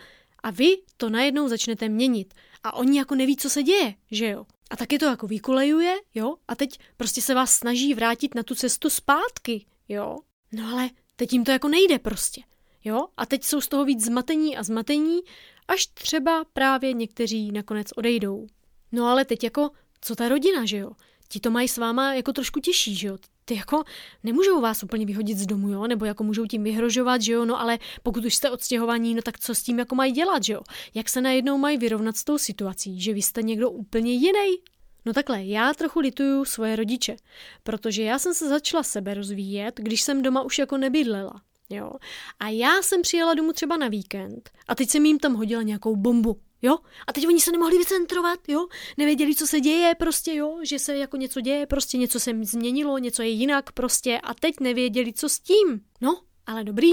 a 0.43 0.51
vy 0.51 0.77
to 0.97 1.09
najednou 1.09 1.47
začnete 1.47 1.89
měnit. 1.89 2.33
A 2.63 2.73
oni 2.73 2.97
jako 2.97 3.15
neví, 3.15 3.37
co 3.37 3.49
se 3.49 3.63
děje, 3.63 3.95
že 4.11 4.29
jo. 4.29 4.45
A 4.69 4.77
taky 4.77 4.99
to 4.99 5.05
jako 5.05 5.27
vykulejuje, 5.27 5.95
jo, 6.15 6.35
a 6.47 6.55
teď 6.55 6.79
prostě 6.97 7.21
se 7.21 7.33
vás 7.33 7.51
snaží 7.51 7.93
vrátit 7.93 8.35
na 8.35 8.43
tu 8.43 8.55
cestu 8.55 8.89
zpátky, 8.89 9.65
jo. 9.89 10.17
No 10.51 10.67
ale 10.73 10.89
teď 11.15 11.33
jim 11.33 11.43
to 11.43 11.51
jako 11.51 11.67
nejde 11.67 11.99
prostě, 11.99 12.41
jo. 12.83 13.07
A 13.17 13.25
teď 13.25 13.43
jsou 13.43 13.61
z 13.61 13.67
toho 13.67 13.85
víc 13.85 14.05
zmatení 14.05 14.57
a 14.57 14.63
zmatení, 14.63 15.19
až 15.67 15.87
třeba 15.87 16.45
právě 16.53 16.93
někteří 16.93 17.51
nakonec 17.51 17.87
odejdou. 17.95 18.47
No 18.91 19.05
ale 19.05 19.25
teď 19.25 19.43
jako 19.43 19.69
co 20.01 20.15
ta 20.15 20.29
rodina, 20.29 20.65
že 20.65 20.77
jo? 20.77 20.91
Ti 21.27 21.39
to 21.39 21.51
mají 21.51 21.67
s 21.67 21.77
váma 21.77 22.13
jako 22.13 22.33
trošku 22.33 22.59
těžší, 22.59 22.95
že 22.95 23.07
jo? 23.07 23.17
Ty 23.45 23.55
jako 23.55 23.83
nemůžou 24.23 24.61
vás 24.61 24.83
úplně 24.83 25.05
vyhodit 25.05 25.37
z 25.37 25.45
domu, 25.45 25.69
jo? 25.69 25.87
Nebo 25.87 26.05
jako 26.05 26.23
můžou 26.23 26.45
tím 26.45 26.63
vyhrožovat, 26.63 27.21
že 27.21 27.33
jo? 27.33 27.45
No 27.45 27.61
ale 27.61 27.79
pokud 28.03 28.25
už 28.25 28.35
jste 28.35 28.51
odstěhovaní, 28.51 29.15
no 29.15 29.21
tak 29.21 29.39
co 29.39 29.55
s 29.55 29.63
tím 29.63 29.79
jako 29.79 29.95
mají 29.95 30.11
dělat, 30.11 30.43
že 30.43 30.53
jo? 30.53 30.61
Jak 30.93 31.09
se 31.09 31.21
najednou 31.21 31.57
mají 31.57 31.77
vyrovnat 31.77 32.17
s 32.17 32.23
tou 32.23 32.37
situací, 32.37 33.01
že 33.01 33.13
vy 33.13 33.21
jste 33.21 33.43
někdo 33.43 33.69
úplně 33.69 34.13
jiný? 34.13 34.57
No 35.05 35.13
takhle, 35.13 35.45
já 35.45 35.73
trochu 35.73 35.99
lituju 35.99 36.45
svoje 36.45 36.75
rodiče, 36.75 37.15
protože 37.63 38.03
já 38.03 38.19
jsem 38.19 38.33
se 38.33 38.49
začala 38.49 38.83
sebe 38.83 39.13
rozvíjet, 39.13 39.79
když 39.83 40.01
jsem 40.01 40.21
doma 40.21 40.41
už 40.41 40.59
jako 40.59 40.77
nebydlela. 40.77 41.41
Jo. 41.69 41.91
A 42.39 42.49
já 42.49 42.81
jsem 42.81 43.01
přijela 43.01 43.33
domů 43.33 43.53
třeba 43.53 43.77
na 43.77 43.87
víkend 43.87 44.49
a 44.67 44.75
teď 44.75 44.89
jsem 44.89 45.05
jim 45.05 45.19
tam 45.19 45.33
hodila 45.33 45.61
nějakou 45.61 45.95
bombu. 45.95 46.39
Jo? 46.61 46.77
A 47.07 47.13
teď 47.13 47.27
oni 47.27 47.39
se 47.39 47.51
nemohli 47.51 47.77
vycentrovat, 47.77 48.39
jo? 48.47 48.67
Nevěděli, 48.97 49.35
co 49.35 49.47
se 49.47 49.59
děje, 49.59 49.95
prostě, 49.95 50.35
jo? 50.35 50.59
Že 50.63 50.79
se 50.79 50.97
jako 50.97 51.17
něco 51.17 51.41
děje, 51.41 51.65
prostě 51.65 51.97
něco 51.97 52.19
se 52.19 52.31
změnilo, 52.41 52.97
něco 52.97 53.21
je 53.21 53.29
jinak, 53.29 53.71
prostě. 53.71 54.19
A 54.23 54.33
teď 54.33 54.59
nevěděli, 54.59 55.13
co 55.13 55.29
s 55.29 55.39
tím. 55.39 55.81
No, 56.01 56.21
ale 56.45 56.63
dobrý, 56.63 56.91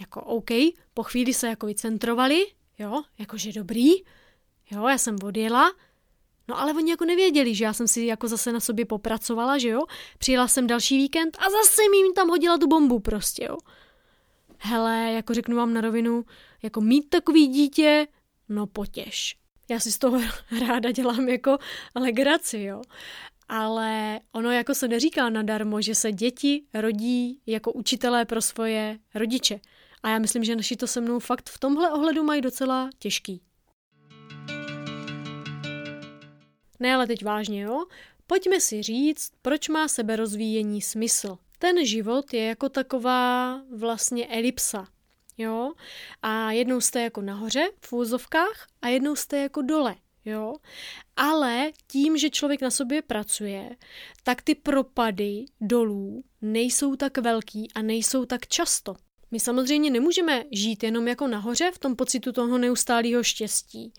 jako 0.00 0.20
OK, 0.20 0.50
po 0.94 1.02
chvíli 1.02 1.34
se 1.34 1.46
jako 1.48 1.66
vycentrovali, 1.66 2.46
jo? 2.78 3.02
Jakože 3.18 3.52
dobrý, 3.52 3.90
jo? 4.70 4.88
Já 4.88 4.98
jsem 4.98 5.16
odjela, 5.24 5.72
No 6.48 6.60
ale 6.60 6.72
oni 6.72 6.90
jako 6.90 7.04
nevěděli, 7.04 7.54
že 7.54 7.64
já 7.64 7.72
jsem 7.72 7.88
si 7.88 8.04
jako 8.04 8.28
zase 8.28 8.52
na 8.52 8.60
sobě 8.60 8.84
popracovala, 8.84 9.58
že 9.58 9.68
jo? 9.68 9.80
Přijela 10.18 10.48
jsem 10.48 10.66
další 10.66 10.96
víkend 10.96 11.36
a 11.40 11.50
zase 11.50 11.82
jim 11.82 12.12
tam 12.14 12.28
hodila 12.28 12.58
tu 12.58 12.66
bombu 12.66 12.98
prostě, 12.98 13.44
jo? 13.44 13.56
Hele, 14.58 15.12
jako 15.12 15.34
řeknu 15.34 15.56
vám 15.56 15.74
na 15.74 15.80
rovinu, 15.80 16.24
jako 16.62 16.80
mít 16.80 17.10
takový 17.10 17.46
dítě, 17.46 18.06
no 18.48 18.66
potěž. 18.66 19.36
Já 19.70 19.80
si 19.80 19.92
z 19.92 19.98
toho 19.98 20.20
ráda 20.68 20.90
dělám 20.90 21.28
jako 21.28 21.58
legraci, 21.94 22.58
jo. 22.58 22.82
Ale 23.48 24.20
ono 24.32 24.50
jako 24.50 24.74
se 24.74 24.88
neříká 24.88 25.30
nadarmo, 25.30 25.80
že 25.80 25.94
se 25.94 26.12
děti 26.12 26.64
rodí 26.74 27.40
jako 27.46 27.72
učitelé 27.72 28.24
pro 28.24 28.42
svoje 28.42 28.98
rodiče. 29.14 29.60
A 30.02 30.08
já 30.08 30.18
myslím, 30.18 30.44
že 30.44 30.56
naši 30.56 30.76
to 30.76 30.86
se 30.86 31.00
mnou 31.00 31.18
fakt 31.18 31.50
v 31.50 31.58
tomhle 31.58 31.92
ohledu 31.92 32.24
mají 32.24 32.40
docela 32.40 32.90
těžký. 32.98 33.42
Ne, 36.80 36.94
ale 36.94 37.06
teď 37.06 37.24
vážně, 37.24 37.62
jo? 37.62 37.84
Pojďme 38.26 38.60
si 38.60 38.82
říct, 38.82 39.32
proč 39.42 39.68
má 39.68 39.88
seberozvíjení 39.88 40.82
smysl. 40.82 41.38
Ten 41.58 41.86
život 41.86 42.34
je 42.34 42.44
jako 42.44 42.68
taková 42.68 43.60
vlastně 43.76 44.26
elipsa, 44.26 44.88
jo, 45.38 45.72
a 46.22 46.52
jednou 46.52 46.80
jste 46.80 47.02
jako 47.02 47.22
nahoře 47.22 47.68
v 47.80 47.92
úzovkách 47.92 48.66
a 48.82 48.88
jednou 48.88 49.16
jste 49.16 49.38
jako 49.38 49.62
dole, 49.62 49.96
jo, 50.24 50.54
ale 51.16 51.70
tím, 51.86 52.16
že 52.16 52.30
člověk 52.30 52.60
na 52.60 52.70
sobě 52.70 53.02
pracuje, 53.02 53.76
tak 54.22 54.42
ty 54.42 54.54
propady 54.54 55.44
dolů 55.60 56.24
nejsou 56.42 56.96
tak 56.96 57.18
velký 57.18 57.68
a 57.74 57.82
nejsou 57.82 58.24
tak 58.24 58.46
často. 58.46 58.96
My 59.34 59.40
samozřejmě 59.40 59.90
nemůžeme 59.90 60.44
žít 60.50 60.82
jenom 60.82 61.08
jako 61.08 61.26
nahoře 61.26 61.70
v 61.74 61.78
tom 61.78 61.96
pocitu 61.96 62.32
toho 62.32 62.58
neustálého 62.58 63.22
štěstí. 63.22 63.92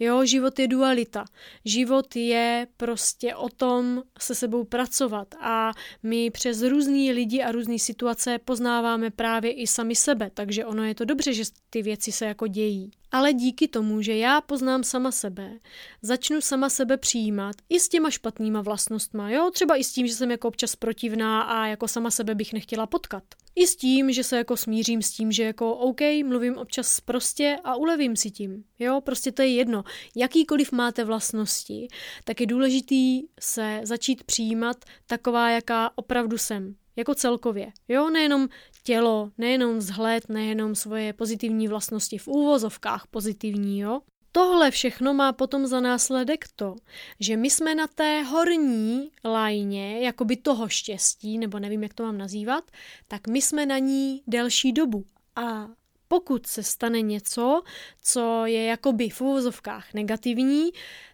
Jo, 0.00 0.24
život 0.24 0.58
je 0.58 0.68
dualita. 0.68 1.24
Život 1.64 2.16
je 2.16 2.66
prostě 2.76 3.34
o 3.34 3.48
tom 3.48 4.02
se 4.18 4.34
sebou 4.34 4.64
pracovat 4.64 5.34
a 5.40 5.72
my 6.02 6.30
přes 6.30 6.62
různý 6.62 7.12
lidi 7.12 7.42
a 7.42 7.52
různé 7.52 7.78
situace 7.78 8.38
poznáváme 8.38 9.10
právě 9.10 9.52
i 9.52 9.66
sami 9.66 9.96
sebe, 9.96 10.30
takže 10.34 10.64
ono 10.64 10.84
je 10.84 10.94
to 10.94 11.04
dobře, 11.04 11.32
že 11.32 11.44
ty 11.70 11.82
věci 11.82 12.12
se 12.12 12.24
jako 12.24 12.46
dějí. 12.46 12.90
Ale 13.12 13.32
díky 13.32 13.68
tomu, 13.68 14.02
že 14.02 14.16
já 14.16 14.40
poznám 14.40 14.84
sama 14.84 15.12
sebe, 15.12 15.58
začnu 16.02 16.40
sama 16.40 16.68
sebe 16.68 16.96
přijímat 16.96 17.56
i 17.68 17.80
s 17.80 17.88
těma 17.88 18.10
špatnýma 18.10 18.62
vlastnostma, 18.62 19.30
jo, 19.30 19.50
třeba 19.54 19.76
i 19.76 19.84
s 19.84 19.92
tím, 19.92 20.06
že 20.06 20.14
jsem 20.14 20.30
jako 20.30 20.48
občas 20.48 20.76
protivná 20.76 21.42
a 21.42 21.66
jako 21.66 21.88
sama 21.88 22.10
sebe 22.10 22.34
bych 22.34 22.52
nechtěla 22.52 22.86
potkat. 22.86 23.24
I 23.54 23.66
s 23.66 23.76
tím, 23.76 24.12
že 24.12 24.24
se 24.24 24.36
jako 24.36 24.56
smířím 24.56 25.02
s 25.02 25.10
tím, 25.10 25.32
že 25.32 25.44
jako 25.44 25.74
OK, 25.74 26.00
mluvím 26.24 26.58
občas 26.58 27.00
prostě 27.00 27.56
a 27.64 27.76
ulevím 27.76 28.16
si 28.16 28.30
tím. 28.30 28.64
Jo, 28.78 29.00
prostě 29.00 29.32
to 29.32 29.42
je 29.42 29.48
jedno. 29.48 29.84
Jakýkoliv 30.16 30.72
máte 30.72 31.04
vlastnosti, 31.04 31.88
tak 32.24 32.40
je 32.40 32.46
důležitý 32.46 33.22
se 33.40 33.80
začít 33.82 34.24
přijímat 34.24 34.76
taková, 35.06 35.50
jaká 35.50 35.90
opravdu 35.94 36.38
jsem. 36.38 36.74
Jako 36.96 37.14
celkově. 37.14 37.72
Jo, 37.88 38.10
nejenom 38.10 38.48
tělo, 38.82 39.30
nejenom 39.38 39.78
vzhled, 39.78 40.28
nejenom 40.28 40.74
svoje 40.74 41.12
pozitivní 41.12 41.68
vlastnosti 41.68 42.18
v 42.18 42.28
úvozovkách 42.28 43.06
pozitivní, 43.06 43.80
jo. 43.80 44.00
Tohle 44.32 44.70
všechno 44.70 45.14
má 45.14 45.32
potom 45.32 45.66
za 45.66 45.80
následek 45.80 46.44
to, 46.56 46.74
že 47.20 47.36
my 47.36 47.50
jsme 47.50 47.74
na 47.74 47.86
té 47.86 48.22
horní 48.22 49.10
lajně, 49.24 50.00
jakoby 50.00 50.36
toho 50.36 50.68
štěstí, 50.68 51.38
nebo 51.38 51.58
nevím, 51.58 51.82
jak 51.82 51.94
to 51.94 52.02
mám 52.02 52.18
nazývat, 52.18 52.70
tak 53.08 53.28
my 53.28 53.42
jsme 53.42 53.66
na 53.66 53.78
ní 53.78 54.22
delší 54.26 54.72
dobu. 54.72 55.04
A 55.36 55.68
pokud 56.08 56.46
se 56.46 56.62
stane 56.62 57.00
něco, 57.00 57.62
co 58.02 58.46
je 58.46 58.64
jakoby 58.64 59.08
v 59.08 59.20
úvozovkách 59.20 59.94
negativní, 59.94 60.70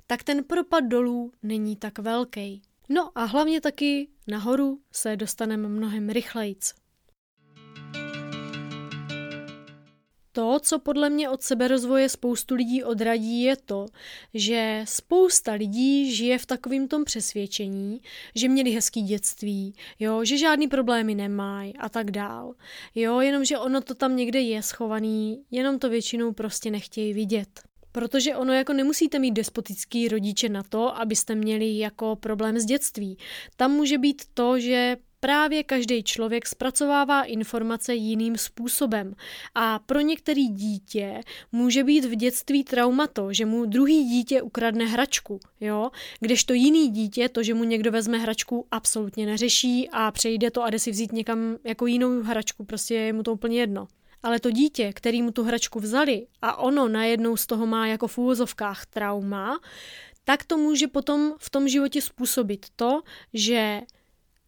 tak 0.06 0.22
ten 0.22 0.44
propad 0.44 0.84
dolů 0.84 1.32
není 1.42 1.76
tak 1.76 1.98
velký. 1.98 2.62
No 2.88 3.10
a 3.14 3.25
hlavně 3.25 3.60
taky 3.60 4.08
nahoru 4.26 4.80
se 4.92 5.16
dostaneme 5.16 5.68
mnohem 5.68 6.08
rychlejc. 6.08 6.75
To, 10.38 10.61
co 10.62 10.78
podle 10.78 11.11
mě 11.11 11.28
od 11.28 11.42
seberozvoje 11.42 12.09
spoustu 12.09 12.54
lidí 12.54 12.85
odradí, 12.85 13.42
je 13.42 13.57
to, 13.57 13.87
že 14.35 14.83
spousta 14.85 15.52
lidí 15.52 16.14
žije 16.14 16.38
v 16.38 16.47
takovém 16.47 16.88
tom 16.88 17.04
přesvědčení, 17.04 18.00
že 18.35 18.49
měli 18.49 18.71
hezký 18.71 19.02
dětství, 19.02 19.75
jo, 19.99 20.25
že 20.25 20.38
žádný 20.38 20.68
problémy 20.68 21.14
nemají 21.14 21.76
a 21.76 21.88
tak 21.88 22.11
dál. 22.11 22.54
Jo, 22.95 23.21
jenomže 23.21 23.59
ono 23.59 23.80
to 23.80 23.95
tam 23.95 24.16
někde 24.16 24.40
je 24.40 24.62
schovaný, 24.62 25.42
jenom 25.50 25.78
to 25.78 25.88
většinou 25.88 26.33
prostě 26.33 26.71
nechtějí 26.71 27.12
vidět. 27.12 27.49
Protože 27.92 28.37
ono 28.37 28.52
jako 28.52 28.73
nemusíte 28.73 29.18
mít 29.18 29.30
despotický 29.30 30.09
rodiče 30.09 30.49
na 30.49 30.62
to, 30.62 31.00
abyste 31.00 31.35
měli 31.35 31.78
jako 31.78 32.16
problém 32.16 32.59
s 32.59 32.64
dětství. 32.64 33.18
Tam 33.57 33.73
může 33.73 33.99
být 33.99 34.23
to, 34.35 34.61
že 34.61 34.97
Právě 35.20 35.62
každý 35.62 36.02
člověk 36.02 36.46
zpracovává 36.46 37.22
informace 37.22 37.94
jiným 37.94 38.37
způsobem 38.37 39.14
a 39.54 39.78
pro 39.78 40.00
některý 40.00 40.48
dítě 40.48 41.20
může 41.52 41.84
být 41.84 42.04
v 42.04 42.14
dětství 42.14 42.64
trauma 42.64 43.06
to, 43.06 43.32
že 43.32 43.46
mu 43.46 43.66
druhý 43.66 44.04
dítě 44.04 44.42
ukradne 44.42 44.84
hračku, 44.84 45.40
jo? 45.60 45.90
Kdežto 46.20 46.52
jiný 46.52 46.88
dítě 46.88 47.28
to, 47.28 47.42
že 47.42 47.54
mu 47.54 47.64
někdo 47.64 47.92
vezme 47.92 48.18
hračku, 48.18 48.66
absolutně 48.70 49.26
neřeší 49.26 49.88
a 49.92 50.10
přejde 50.10 50.50
to 50.50 50.62
a 50.62 50.70
jde 50.70 50.78
si 50.78 50.90
vzít 50.90 51.12
někam 51.12 51.56
jako 51.64 51.87
jinou 51.87 52.22
hračku, 52.22 52.64
prostě 52.64 52.94
je 52.94 53.12
mu 53.12 53.22
to 53.22 53.32
úplně 53.32 53.60
jedno. 53.60 53.88
Ale 54.22 54.40
to 54.40 54.50
dítě, 54.50 54.92
který 54.94 55.22
mu 55.22 55.30
tu 55.30 55.42
hračku 55.42 55.80
vzali 55.80 56.26
a 56.42 56.56
ono 56.56 56.88
najednou 56.88 57.37
z 57.37 57.46
toho 57.46 57.66
má 57.66 57.87
jako 57.87 58.08
v 58.08 58.18
úvozovkách 58.18 58.87
trauma, 58.87 59.60
tak 60.25 60.44
to 60.44 60.58
může 60.58 60.88
potom 60.88 61.34
v 61.38 61.50
tom 61.50 61.69
životě 61.69 62.02
způsobit 62.02 62.66
to, 62.76 63.02
že 63.34 63.80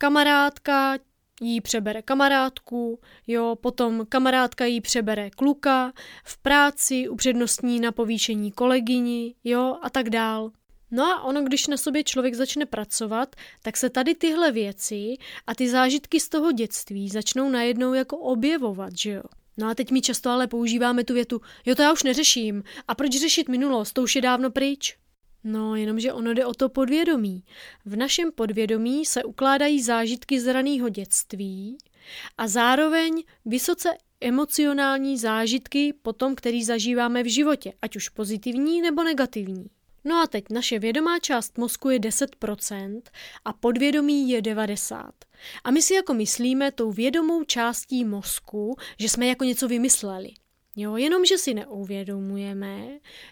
kamarádka 0.00 0.98
jí 1.40 1.60
přebere 1.60 2.02
kamarádku, 2.02 3.00
jo, 3.26 3.56
potom 3.60 4.06
kamarádka 4.08 4.64
jí 4.64 4.80
přebere 4.80 5.30
kluka, 5.30 5.92
v 6.24 6.38
práci 6.38 7.08
upřednostní 7.08 7.80
na 7.80 7.92
povýšení 7.92 8.52
kolegyni, 8.52 9.34
jo, 9.44 9.76
a 9.82 9.90
tak 9.90 10.10
dál. 10.10 10.50
No 10.90 11.04
a 11.04 11.22
ono, 11.22 11.42
když 11.42 11.66
na 11.66 11.76
sobě 11.76 12.04
člověk 12.04 12.34
začne 12.34 12.66
pracovat, 12.66 13.36
tak 13.62 13.76
se 13.76 13.90
tady 13.90 14.14
tyhle 14.14 14.52
věci 14.52 15.14
a 15.46 15.54
ty 15.54 15.68
zážitky 15.68 16.20
z 16.20 16.28
toho 16.28 16.52
dětství 16.52 17.08
začnou 17.08 17.50
najednou 17.50 17.94
jako 17.94 18.18
objevovat, 18.18 18.98
že 18.98 19.10
jo. 19.10 19.22
No 19.56 19.68
a 19.68 19.74
teď 19.74 19.90
mi 19.90 20.00
často 20.00 20.30
ale 20.30 20.46
používáme 20.46 21.04
tu 21.04 21.14
větu, 21.14 21.40
jo 21.66 21.74
to 21.74 21.82
já 21.82 21.92
už 21.92 22.02
neřeším, 22.02 22.62
a 22.88 22.94
proč 22.94 23.12
řešit 23.12 23.48
minulost, 23.48 23.92
to 23.92 24.02
už 24.02 24.16
je 24.16 24.22
dávno 24.22 24.50
pryč. 24.50 24.96
No, 25.44 25.76
jenomže 25.76 26.12
ono 26.12 26.34
jde 26.34 26.46
o 26.46 26.54
to 26.54 26.68
podvědomí. 26.68 27.44
V 27.84 27.96
našem 27.96 28.32
podvědomí 28.32 29.04
se 29.04 29.24
ukládají 29.24 29.82
zážitky 29.82 30.40
z 30.40 30.52
raného 30.52 30.88
dětství 30.88 31.78
a 32.38 32.48
zároveň 32.48 33.22
vysoce 33.44 33.88
emocionální 34.20 35.18
zážitky 35.18 35.94
potom, 36.02 36.34
který 36.34 36.64
zažíváme 36.64 37.22
v 37.22 37.32
životě, 37.32 37.72
ať 37.82 37.96
už 37.96 38.08
pozitivní 38.08 38.82
nebo 38.82 39.04
negativní. 39.04 39.66
No 40.04 40.16
a 40.22 40.26
teď 40.26 40.44
naše 40.50 40.78
vědomá 40.78 41.18
část 41.18 41.58
mozku 41.58 41.90
je 41.90 41.98
10% 41.98 43.02
a 43.44 43.52
podvědomí 43.52 44.30
je 44.30 44.42
90%. 44.42 45.10
A 45.64 45.70
my 45.70 45.82
si 45.82 45.94
jako 45.94 46.14
myslíme 46.14 46.72
tou 46.72 46.92
vědomou 46.92 47.44
částí 47.44 48.04
mozku, 48.04 48.76
že 48.98 49.08
jsme 49.08 49.26
jako 49.26 49.44
něco 49.44 49.68
vymysleli. 49.68 50.30
Jo, 50.80 50.96
jenomže 50.96 51.38
si 51.38 51.54
neuvědomujeme, 51.54 52.88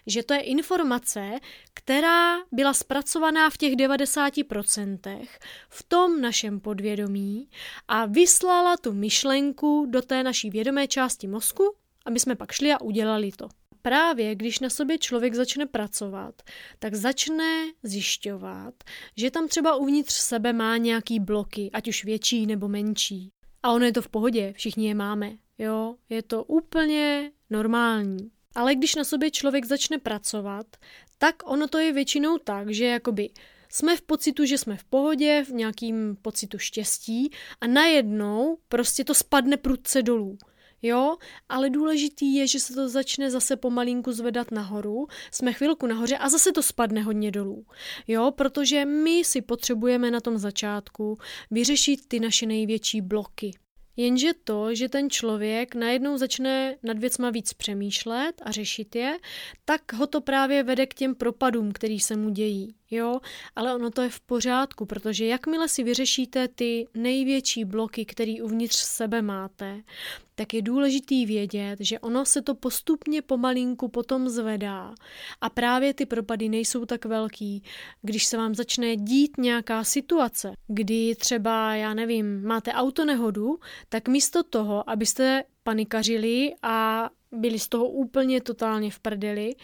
že 0.07 0.23
to 0.23 0.33
je 0.33 0.39
informace, 0.39 1.39
která 1.73 2.37
byla 2.51 2.73
zpracovaná 2.73 3.49
v 3.49 3.57
těch 3.57 3.73
90% 3.73 5.27
v 5.69 5.83
tom 5.83 6.21
našem 6.21 6.59
podvědomí 6.59 7.49
a 7.87 8.05
vyslala 8.05 8.77
tu 8.77 8.93
myšlenku 8.93 9.85
do 9.89 10.01
té 10.01 10.23
naší 10.23 10.49
vědomé 10.49 10.87
části 10.87 11.27
mozku, 11.27 11.75
aby 12.05 12.19
jsme 12.19 12.35
pak 12.35 12.51
šli 12.51 12.73
a 12.73 12.81
udělali 12.81 13.31
to. 13.31 13.47
Právě 13.81 14.35
když 14.35 14.59
na 14.59 14.69
sobě 14.69 14.97
člověk 14.97 15.33
začne 15.33 15.65
pracovat, 15.65 16.41
tak 16.79 16.95
začne 16.95 17.71
zjišťovat, 17.83 18.73
že 19.17 19.31
tam 19.31 19.47
třeba 19.47 19.75
uvnitř 19.75 20.13
sebe 20.13 20.53
má 20.53 20.77
nějaký 20.77 21.19
bloky, 21.19 21.69
ať 21.73 21.87
už 21.87 22.05
větší 22.05 22.45
nebo 22.45 22.67
menší. 22.67 23.31
A 23.63 23.71
ono 23.71 23.85
je 23.85 23.91
to 23.91 24.01
v 24.01 24.09
pohodě, 24.09 24.53
všichni 24.53 24.87
je 24.87 24.95
máme. 24.95 25.31
Jo, 25.57 25.95
je 26.09 26.23
to 26.23 26.43
úplně 26.43 27.31
normální. 27.49 28.31
Ale 28.55 28.75
když 28.75 28.95
na 28.95 29.03
sobě 29.03 29.31
člověk 29.31 29.65
začne 29.65 29.97
pracovat, 29.97 30.65
tak 31.17 31.35
ono 31.45 31.67
to 31.67 31.77
je 31.77 31.93
většinou 31.93 32.37
tak, 32.37 32.69
že 32.73 32.85
jakoby 32.85 33.29
jsme 33.71 33.97
v 33.97 34.01
pocitu, 34.01 34.45
že 34.45 34.57
jsme 34.57 34.77
v 34.77 34.83
pohodě, 34.83 35.43
v 35.47 35.49
nějakým 35.49 36.17
pocitu 36.21 36.57
štěstí 36.57 37.31
a 37.61 37.67
najednou 37.67 38.57
prostě 38.69 39.03
to 39.03 39.13
spadne 39.13 39.57
prudce 39.57 40.01
dolů. 40.01 40.37
Jo, 40.81 41.17
ale 41.49 41.69
důležitý 41.69 42.35
je, 42.35 42.47
že 42.47 42.59
se 42.59 42.73
to 42.73 42.89
začne 42.89 43.31
zase 43.31 43.55
pomalinku 43.55 44.11
zvedat 44.11 44.51
nahoru, 44.51 45.07
jsme 45.31 45.53
chvilku 45.53 45.87
nahoře 45.87 46.17
a 46.17 46.29
zase 46.29 46.51
to 46.51 46.63
spadne 46.63 47.01
hodně 47.01 47.31
dolů. 47.31 47.65
Jo, 48.07 48.31
protože 48.31 48.85
my 48.85 49.23
si 49.25 49.41
potřebujeme 49.41 50.11
na 50.11 50.19
tom 50.19 50.37
začátku 50.37 51.17
vyřešit 51.51 52.07
ty 52.07 52.19
naše 52.19 52.45
největší 52.45 53.01
bloky. 53.01 53.51
Jenže 53.99 54.29
to, 54.43 54.75
že 54.75 54.89
ten 54.89 55.09
člověk 55.09 55.75
najednou 55.75 56.17
začne 56.17 56.75
nad 56.83 56.99
věcma 56.99 57.29
víc 57.29 57.53
přemýšlet 57.53 58.41
a 58.45 58.51
řešit 58.51 58.95
je, 58.95 59.17
tak 59.65 59.93
ho 59.93 60.07
to 60.07 60.21
právě 60.21 60.63
vede 60.63 60.85
k 60.85 60.93
těm 60.93 61.15
propadům, 61.15 61.71
který 61.71 61.99
se 61.99 62.15
mu 62.15 62.29
dějí 62.29 62.75
jo, 62.91 63.19
ale 63.55 63.75
ono 63.75 63.91
to 63.91 64.01
je 64.01 64.09
v 64.09 64.19
pořádku, 64.19 64.85
protože 64.85 65.25
jakmile 65.25 65.67
si 65.67 65.83
vyřešíte 65.83 66.47
ty 66.47 66.87
největší 66.93 67.65
bloky, 67.65 68.05
který 68.05 68.41
uvnitř 68.41 68.75
sebe 68.75 69.21
máte, 69.21 69.81
tak 70.35 70.53
je 70.53 70.61
důležitý 70.61 71.25
vědět, 71.25 71.75
že 71.79 71.99
ono 71.99 72.25
se 72.25 72.41
to 72.41 72.55
postupně 72.55 73.21
pomalinku 73.21 73.87
potom 73.87 74.29
zvedá 74.29 74.93
a 75.41 75.49
právě 75.49 75.93
ty 75.93 76.05
propady 76.05 76.49
nejsou 76.49 76.85
tak 76.85 77.05
velký. 77.05 77.63
Když 78.01 78.25
se 78.25 78.37
vám 78.37 78.55
začne 78.55 78.95
dít 78.95 79.37
nějaká 79.37 79.83
situace, 79.83 80.53
kdy 80.67 81.15
třeba, 81.15 81.75
já 81.75 81.93
nevím, 81.93 82.43
máte 82.43 82.73
autonehodu, 82.73 83.59
tak 83.89 84.07
místo 84.07 84.43
toho, 84.43 84.89
abyste 84.89 85.43
panikařili 85.63 86.53
a 86.61 87.09
byli 87.31 87.59
z 87.59 87.67
toho 87.67 87.89
úplně 87.89 88.41
totálně 88.41 88.91
v 88.91 88.99
prdeli, 88.99 89.55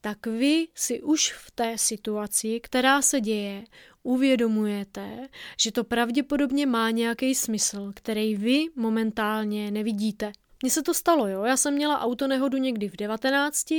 tak 0.00 0.26
vy 0.26 0.68
si 0.74 1.02
už 1.02 1.32
v 1.32 1.50
té 1.50 1.78
situaci, 1.78 2.60
která 2.60 3.02
se 3.02 3.20
děje, 3.20 3.64
uvědomujete, 4.02 5.28
že 5.60 5.72
to 5.72 5.84
pravděpodobně 5.84 6.66
má 6.66 6.90
nějaký 6.90 7.34
smysl, 7.34 7.92
který 7.94 8.36
vy 8.36 8.64
momentálně 8.76 9.70
nevidíte. 9.70 10.32
Mně 10.62 10.70
se 10.70 10.82
to 10.82 10.94
stalo, 10.94 11.28
jo. 11.28 11.44
Já 11.44 11.56
jsem 11.56 11.74
měla 11.74 12.00
autonehodu 12.00 12.58
někdy 12.58 12.88
v 12.88 12.96
19 12.96 13.70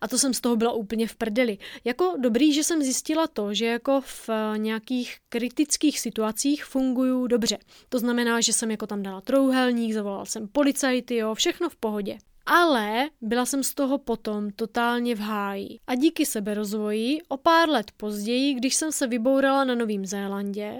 a 0.00 0.08
to 0.10 0.18
jsem 0.18 0.34
z 0.34 0.40
toho 0.40 0.56
byla 0.56 0.72
úplně 0.72 1.06
v 1.06 1.16
prdeli. 1.16 1.58
Jako 1.84 2.14
dobrý, 2.18 2.52
že 2.52 2.64
jsem 2.64 2.82
zjistila 2.82 3.26
to, 3.26 3.54
že 3.54 3.66
jako 3.66 4.00
v 4.00 4.28
eh, 4.28 4.58
nějakých 4.58 5.16
kritických 5.28 6.00
situacích 6.00 6.64
funguju 6.64 7.26
dobře. 7.26 7.58
To 7.88 7.98
znamená, 7.98 8.40
že 8.40 8.52
jsem 8.52 8.70
jako 8.70 8.86
tam 8.86 9.02
dala 9.02 9.20
trouhelník, 9.20 9.92
zavolala 9.92 10.24
jsem 10.24 10.48
policajty, 10.48 11.16
jo, 11.16 11.34
všechno 11.34 11.68
v 11.68 11.76
pohodě. 11.76 12.18
Ale 12.46 13.10
byla 13.20 13.46
jsem 13.46 13.62
z 13.62 13.74
toho 13.74 13.98
potom 13.98 14.50
totálně 14.50 15.14
v 15.14 15.18
háji. 15.18 15.78
A 15.86 15.94
díky 15.94 16.26
seberozvoji 16.26 17.18
o 17.28 17.36
pár 17.36 17.68
let 17.68 17.90
později, 17.96 18.54
když 18.54 18.74
jsem 18.74 18.92
se 18.92 19.06
vybourala 19.06 19.64
na 19.64 19.74
Novém 19.74 20.06
Zélandě, 20.06 20.78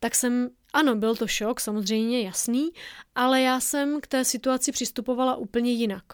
tak 0.00 0.14
jsem 0.14 0.50
ano, 0.72 0.96
byl 0.96 1.16
to 1.16 1.26
šok, 1.26 1.60
samozřejmě 1.60 2.22
jasný, 2.22 2.70
ale 3.14 3.40
já 3.40 3.60
jsem 3.60 4.00
k 4.00 4.06
té 4.06 4.24
situaci 4.24 4.72
přistupovala 4.72 5.36
úplně 5.36 5.72
jinak. 5.72 6.04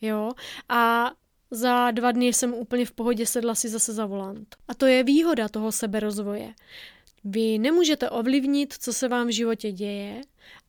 Jo? 0.00 0.30
A 0.68 1.12
za 1.50 1.90
dva 1.90 2.12
dny 2.12 2.26
jsem 2.26 2.54
úplně 2.54 2.86
v 2.86 2.92
pohodě 2.92 3.26
sedla 3.26 3.54
si 3.54 3.68
zase 3.68 3.92
za 3.92 4.06
volant. 4.06 4.56
A 4.68 4.74
to 4.74 4.86
je 4.86 5.04
výhoda 5.04 5.48
toho 5.48 5.72
seberozvoje. 5.72 6.54
Vy 7.24 7.58
nemůžete 7.58 8.10
ovlivnit, 8.10 8.74
co 8.78 8.92
se 8.92 9.08
vám 9.08 9.26
v 9.26 9.34
životě 9.34 9.72
děje, 9.72 10.20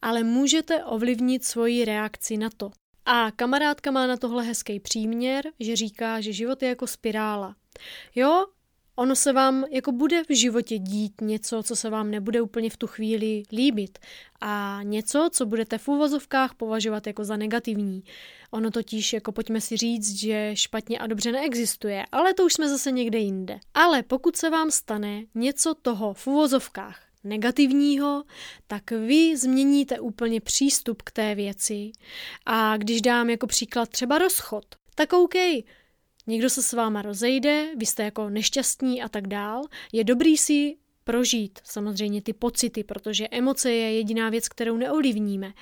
ale 0.01 0.23
můžete 0.23 0.83
ovlivnit 0.83 1.45
svoji 1.45 1.85
reakci 1.85 2.37
na 2.37 2.49
to. 2.57 2.71
A 3.05 3.31
kamarádka 3.31 3.91
má 3.91 4.07
na 4.07 4.17
tohle 4.17 4.43
hezký 4.43 4.79
příměr, 4.79 5.45
že 5.59 5.75
říká, 5.75 6.21
že 6.21 6.33
život 6.33 6.63
je 6.63 6.69
jako 6.69 6.87
spirála. 6.87 7.55
Jo, 8.15 8.45
ono 8.99 9.15
se 9.15 9.33
vám 9.33 9.65
jako 9.71 9.91
bude 9.91 10.23
v 10.23 10.35
životě 10.35 10.77
dít 10.77 11.21
něco, 11.21 11.63
co 11.63 11.75
se 11.75 11.89
vám 11.89 12.11
nebude 12.11 12.41
úplně 12.41 12.69
v 12.69 12.77
tu 12.77 12.87
chvíli 12.87 13.43
líbit 13.51 13.99
a 14.41 14.79
něco, 14.83 15.29
co 15.31 15.45
budete 15.45 15.77
v 15.77 15.87
úvozovkách 15.87 16.53
považovat 16.53 17.07
jako 17.07 17.23
za 17.23 17.37
negativní. 17.37 18.03
Ono 18.51 18.71
totiž, 18.71 19.13
jako 19.13 19.31
pojďme 19.31 19.61
si 19.61 19.77
říct, 19.77 20.15
že 20.15 20.51
špatně 20.53 20.99
a 20.99 21.07
dobře 21.07 21.31
neexistuje, 21.31 22.05
ale 22.11 22.33
to 22.33 22.45
už 22.45 22.53
jsme 22.53 22.69
zase 22.69 22.91
někde 22.91 23.17
jinde. 23.17 23.59
Ale 23.73 24.03
pokud 24.03 24.35
se 24.35 24.49
vám 24.49 24.71
stane 24.71 25.23
něco 25.35 25.73
toho 25.73 26.13
v 26.13 26.27
úvozovkách 26.27 27.01
negativního, 27.23 28.23
tak 28.67 28.91
vy 28.91 29.37
změníte 29.37 29.99
úplně 29.99 30.41
přístup 30.41 31.01
k 31.01 31.11
té 31.11 31.35
věci. 31.35 31.91
A 32.45 32.77
když 32.77 33.01
dám 33.01 33.29
jako 33.29 33.47
příklad 33.47 33.89
třeba 33.89 34.17
rozchod, 34.17 34.65
tak 34.95 35.13
OK, 35.13 35.35
někdo 36.29 36.49
se 36.49 36.63
s 36.63 36.73
váma 36.73 37.01
rozejde, 37.01 37.67
vy 37.77 37.85
jste 37.85 38.03
jako 38.03 38.29
nešťastní 38.29 39.01
a 39.01 39.09
tak 39.09 39.27
dál, 39.27 39.61
je 39.93 40.03
dobrý 40.03 40.37
si 40.37 40.77
prožít 41.03 41.59
samozřejmě 41.63 42.21
ty 42.21 42.33
pocity, 42.33 42.83
protože 42.83 43.27
emoce 43.31 43.71
je 43.71 43.93
jediná 43.93 44.29
věc, 44.29 44.49
kterou 44.49 44.77
neovlivníme. 44.77 45.53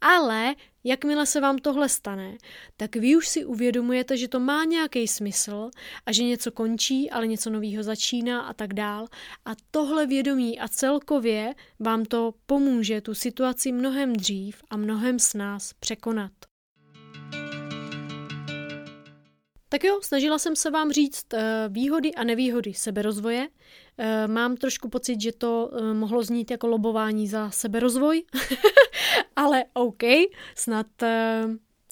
Ale 0.00 0.54
jakmile 0.84 1.26
se 1.26 1.40
vám 1.40 1.58
tohle 1.58 1.88
stane, 1.88 2.36
tak 2.76 2.96
vy 2.96 3.16
už 3.16 3.28
si 3.28 3.44
uvědomujete, 3.44 4.16
že 4.16 4.28
to 4.28 4.40
má 4.40 4.64
nějaký 4.64 5.08
smysl 5.08 5.70
a 6.06 6.12
že 6.12 6.22
něco 6.22 6.52
končí, 6.52 7.10
ale 7.10 7.26
něco 7.26 7.50
nového 7.50 7.82
začíná 7.82 8.40
a 8.40 8.52
tak 8.52 8.74
dál. 8.74 9.06
A 9.44 9.50
tohle 9.70 10.06
vědomí 10.06 10.58
a 10.58 10.68
celkově 10.68 11.54
vám 11.80 12.04
to 12.04 12.34
pomůže 12.46 13.00
tu 13.00 13.14
situaci 13.14 13.72
mnohem 13.72 14.12
dřív 14.12 14.62
a 14.70 14.76
mnohem 14.76 15.18
s 15.18 15.34
nás 15.34 15.72
překonat. 15.72 16.32
Tak 19.74 19.84
jo, 19.84 20.00
snažila 20.02 20.38
jsem 20.38 20.56
se 20.56 20.70
vám 20.70 20.92
říct 20.92 21.34
eh, 21.34 21.68
výhody 21.68 22.14
a 22.14 22.24
nevýhody 22.24 22.74
seberozvoje. 22.74 23.48
Eh, 23.98 24.28
mám 24.28 24.56
trošku 24.56 24.88
pocit, 24.88 25.20
že 25.20 25.32
to 25.32 25.70
eh, 25.72 25.94
mohlo 25.94 26.22
znít 26.22 26.50
jako 26.50 26.66
lobování 26.66 27.28
za 27.28 27.50
seberozvoj, 27.50 28.22
ale 29.36 29.64
OK, 29.72 30.02
snad 30.56 30.86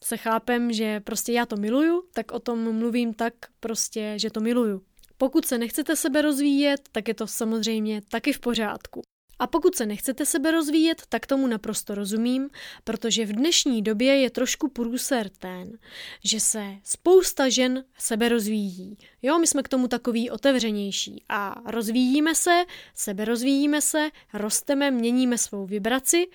se 0.03 0.17
chápem, 0.17 0.73
že 0.73 1.01
prostě 1.01 1.33
já 1.33 1.47
to 1.47 1.57
miluju, 1.57 2.03
tak 2.15 2.33
o 2.33 2.39
tom 2.39 2.79
mluvím 2.79 3.15
tak 3.15 3.35
prostě, 3.61 4.15
že 4.17 4.31
to 4.31 4.41
miluju. 4.41 4.83
Pokud 5.19 5.47
se 5.47 5.59
nechcete 5.59 5.97
sebe 5.97 6.23
rozvíjet, 6.23 6.81
tak 6.93 7.09
je 7.09 7.15
to 7.15 7.27
samozřejmě 7.27 8.03
taky 8.09 8.33
v 8.33 8.41
pořádku. 8.41 9.03
A 9.39 9.47
pokud 9.47 9.75
se 9.75 9.87
nechcete 9.87 10.27
sebe 10.27 10.51
rozvíjet, 10.51 11.03
tak 11.09 11.27
tomu 11.27 11.47
naprosto 11.47 11.95
rozumím, 11.95 12.51
protože 12.85 13.27
v 13.27 13.33
dnešní 13.33 13.83
době 13.83 14.17
je 14.17 14.31
trošku 14.31 14.69
průser 14.69 15.29
ten, 15.29 15.79
že 16.25 16.41
se 16.41 16.65
spousta 16.85 17.49
žen 17.49 17.85
sebe 17.99 18.29
rozvíjí. 18.29 18.99
Jo, 19.23 19.39
my 19.39 19.47
jsme 19.47 19.63
k 19.63 19.69
tomu 19.69 19.89
takový 19.89 20.31
otevřenější 20.31 21.25
a 21.29 21.63
rozvíjíme 21.67 22.35
se, 22.35 22.65
sebe 22.95 23.25
rozvíjíme 23.25 23.81
se, 23.81 24.11
rosteme, 24.35 24.91
měníme 24.91 25.39
svou 25.39 25.67
vibraci, 25.67 26.27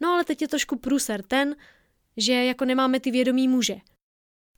no 0.00 0.08
ale 0.08 0.24
teď 0.24 0.42
je 0.42 0.48
trošku 0.48 0.76
průser 0.76 1.22
ten, 1.22 1.56
že 2.16 2.32
jako 2.32 2.64
nemáme 2.64 3.00
ty 3.00 3.10
vědomí 3.10 3.48
muže. 3.48 3.76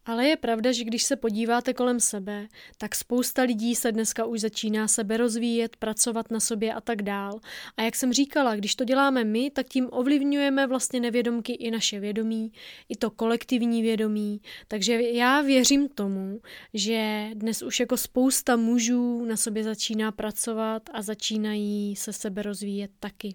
Ale 0.06 0.26
je 0.26 0.36
pravda, 0.36 0.72
že 0.72 0.84
když 0.84 1.02
se 1.02 1.16
podíváte 1.16 1.74
kolem 1.74 2.00
sebe, 2.00 2.48
tak 2.78 2.94
spousta 2.94 3.42
lidí 3.42 3.74
se 3.74 3.92
dneska 3.92 4.24
už 4.24 4.40
začíná 4.40 4.88
sebe 4.88 5.16
rozvíjet, 5.16 5.76
pracovat 5.76 6.30
na 6.30 6.40
sobě 6.40 6.74
a 6.74 6.80
tak 6.80 7.02
dál. 7.02 7.40
A 7.76 7.82
jak 7.82 7.96
jsem 7.96 8.12
říkala, 8.12 8.56
když 8.56 8.74
to 8.74 8.84
děláme 8.84 9.24
my, 9.24 9.50
tak 9.50 9.66
tím 9.66 9.88
ovlivňujeme 9.90 10.66
vlastně 10.66 11.00
nevědomky 11.00 11.52
i 11.52 11.70
naše 11.70 12.00
vědomí, 12.00 12.52
i 12.88 12.96
to 12.96 13.10
kolektivní 13.10 13.82
vědomí. 13.82 14.40
Takže 14.68 15.02
já 15.02 15.40
věřím 15.40 15.88
tomu, 15.88 16.40
že 16.74 17.30
dnes 17.34 17.62
už 17.62 17.80
jako 17.80 17.96
spousta 17.96 18.56
mužů 18.56 19.24
na 19.24 19.36
sobě 19.36 19.64
začíná 19.64 20.12
pracovat 20.12 20.82
a 20.92 21.02
začínají 21.02 21.96
se 21.96 22.12
sebe 22.12 22.42
rozvíjet 22.42 22.90
taky. 23.00 23.34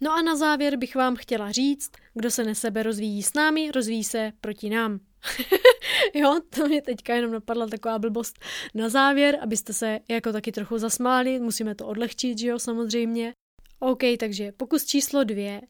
No 0.00 0.12
a 0.12 0.22
na 0.22 0.36
závěr 0.36 0.76
bych 0.76 0.94
vám 0.94 1.16
chtěla 1.16 1.52
říct, 1.52 1.90
kdo 2.14 2.30
se 2.30 2.44
nesebe 2.44 2.82
rozvíjí 2.82 3.22
s 3.22 3.34
námi, 3.34 3.70
rozvíjí 3.70 4.04
se 4.04 4.32
proti 4.40 4.70
nám. 4.70 5.00
jo, 6.14 6.40
to 6.50 6.68
mě 6.68 6.82
teďka 6.82 7.14
jenom 7.14 7.32
napadla 7.32 7.66
taková 7.66 7.98
blbost 7.98 8.38
na 8.74 8.88
závěr, 8.88 9.38
abyste 9.42 9.72
se 9.72 9.98
jako 10.08 10.32
taky 10.32 10.52
trochu 10.52 10.78
zasmáli, 10.78 11.40
musíme 11.40 11.74
to 11.74 11.86
odlehčit, 11.86 12.38
že 12.38 12.48
jo, 12.48 12.58
samozřejmě. 12.58 13.32
OK, 13.78 14.00
takže 14.18 14.52
pokus 14.52 14.84
číslo 14.84 15.24
dvě 15.24 15.60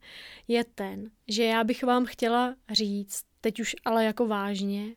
je 0.49 0.65
ten, 0.65 1.11
že 1.29 1.45
já 1.45 1.65
bych 1.65 1.85
vám 1.85 2.07
chtěla 2.07 2.55
říct, 2.71 3.23
teď 3.41 3.61
už 3.61 3.77
ale 3.85 4.05
jako 4.05 4.27
vážně, 4.27 4.97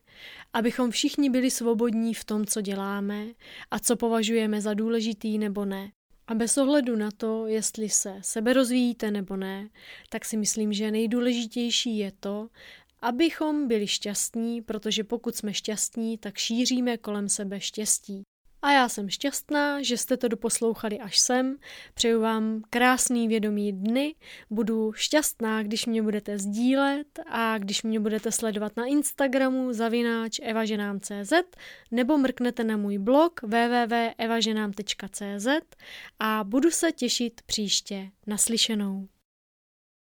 abychom 0.52 0.90
všichni 0.90 1.30
byli 1.30 1.50
svobodní 1.50 2.14
v 2.14 2.24
tom, 2.24 2.46
co 2.46 2.60
děláme 2.60 3.26
a 3.70 3.78
co 3.78 3.96
považujeme 3.96 4.60
za 4.60 4.74
důležitý 4.74 5.38
nebo 5.38 5.64
ne. 5.64 5.90
A 6.26 6.34
bez 6.34 6.58
ohledu 6.58 6.96
na 6.96 7.10
to, 7.10 7.46
jestli 7.46 7.88
se 7.88 8.18
sebe 8.20 8.52
rozvíjíte 8.52 9.10
nebo 9.10 9.36
ne, 9.36 9.68
tak 10.08 10.24
si 10.24 10.36
myslím, 10.36 10.72
že 10.72 10.90
nejdůležitější 10.90 11.98
je 11.98 12.12
to, 12.20 12.48
abychom 13.00 13.68
byli 13.68 13.86
šťastní, 13.86 14.62
protože 14.62 15.04
pokud 15.04 15.36
jsme 15.36 15.54
šťastní, 15.54 16.18
tak 16.18 16.38
šíříme 16.38 16.96
kolem 16.96 17.28
sebe 17.28 17.60
štěstí. 17.60 18.22
A 18.62 18.72
já 18.72 18.88
jsem 18.88 19.08
šťastná, 19.08 19.82
že 19.82 19.96
jste 19.96 20.16
to 20.16 20.28
doposlouchali 20.28 20.98
až 20.98 21.18
sem. 21.18 21.56
Přeju 21.94 22.20
vám 22.20 22.62
krásný 22.70 23.28
vědomý 23.28 23.72
dny. 23.72 24.14
Budu 24.50 24.92
šťastná, 24.92 25.62
když 25.62 25.86
mě 25.86 26.02
budete 26.02 26.38
sdílet 26.38 27.06
a 27.26 27.58
když 27.58 27.82
mě 27.82 28.00
budete 28.00 28.32
sledovat 28.32 28.76
na 28.76 28.84
Instagramu 28.84 29.72
zavináč 29.72 30.40
evaženám.cz 30.42 31.32
nebo 31.90 32.18
mrknete 32.18 32.64
na 32.64 32.76
můj 32.76 32.98
blog 32.98 33.42
www.evaženám.cz 33.42 35.46
a 36.18 36.44
budu 36.44 36.70
se 36.70 36.92
těšit 36.92 37.42
příště 37.42 38.10
naslyšenou. 38.26 39.08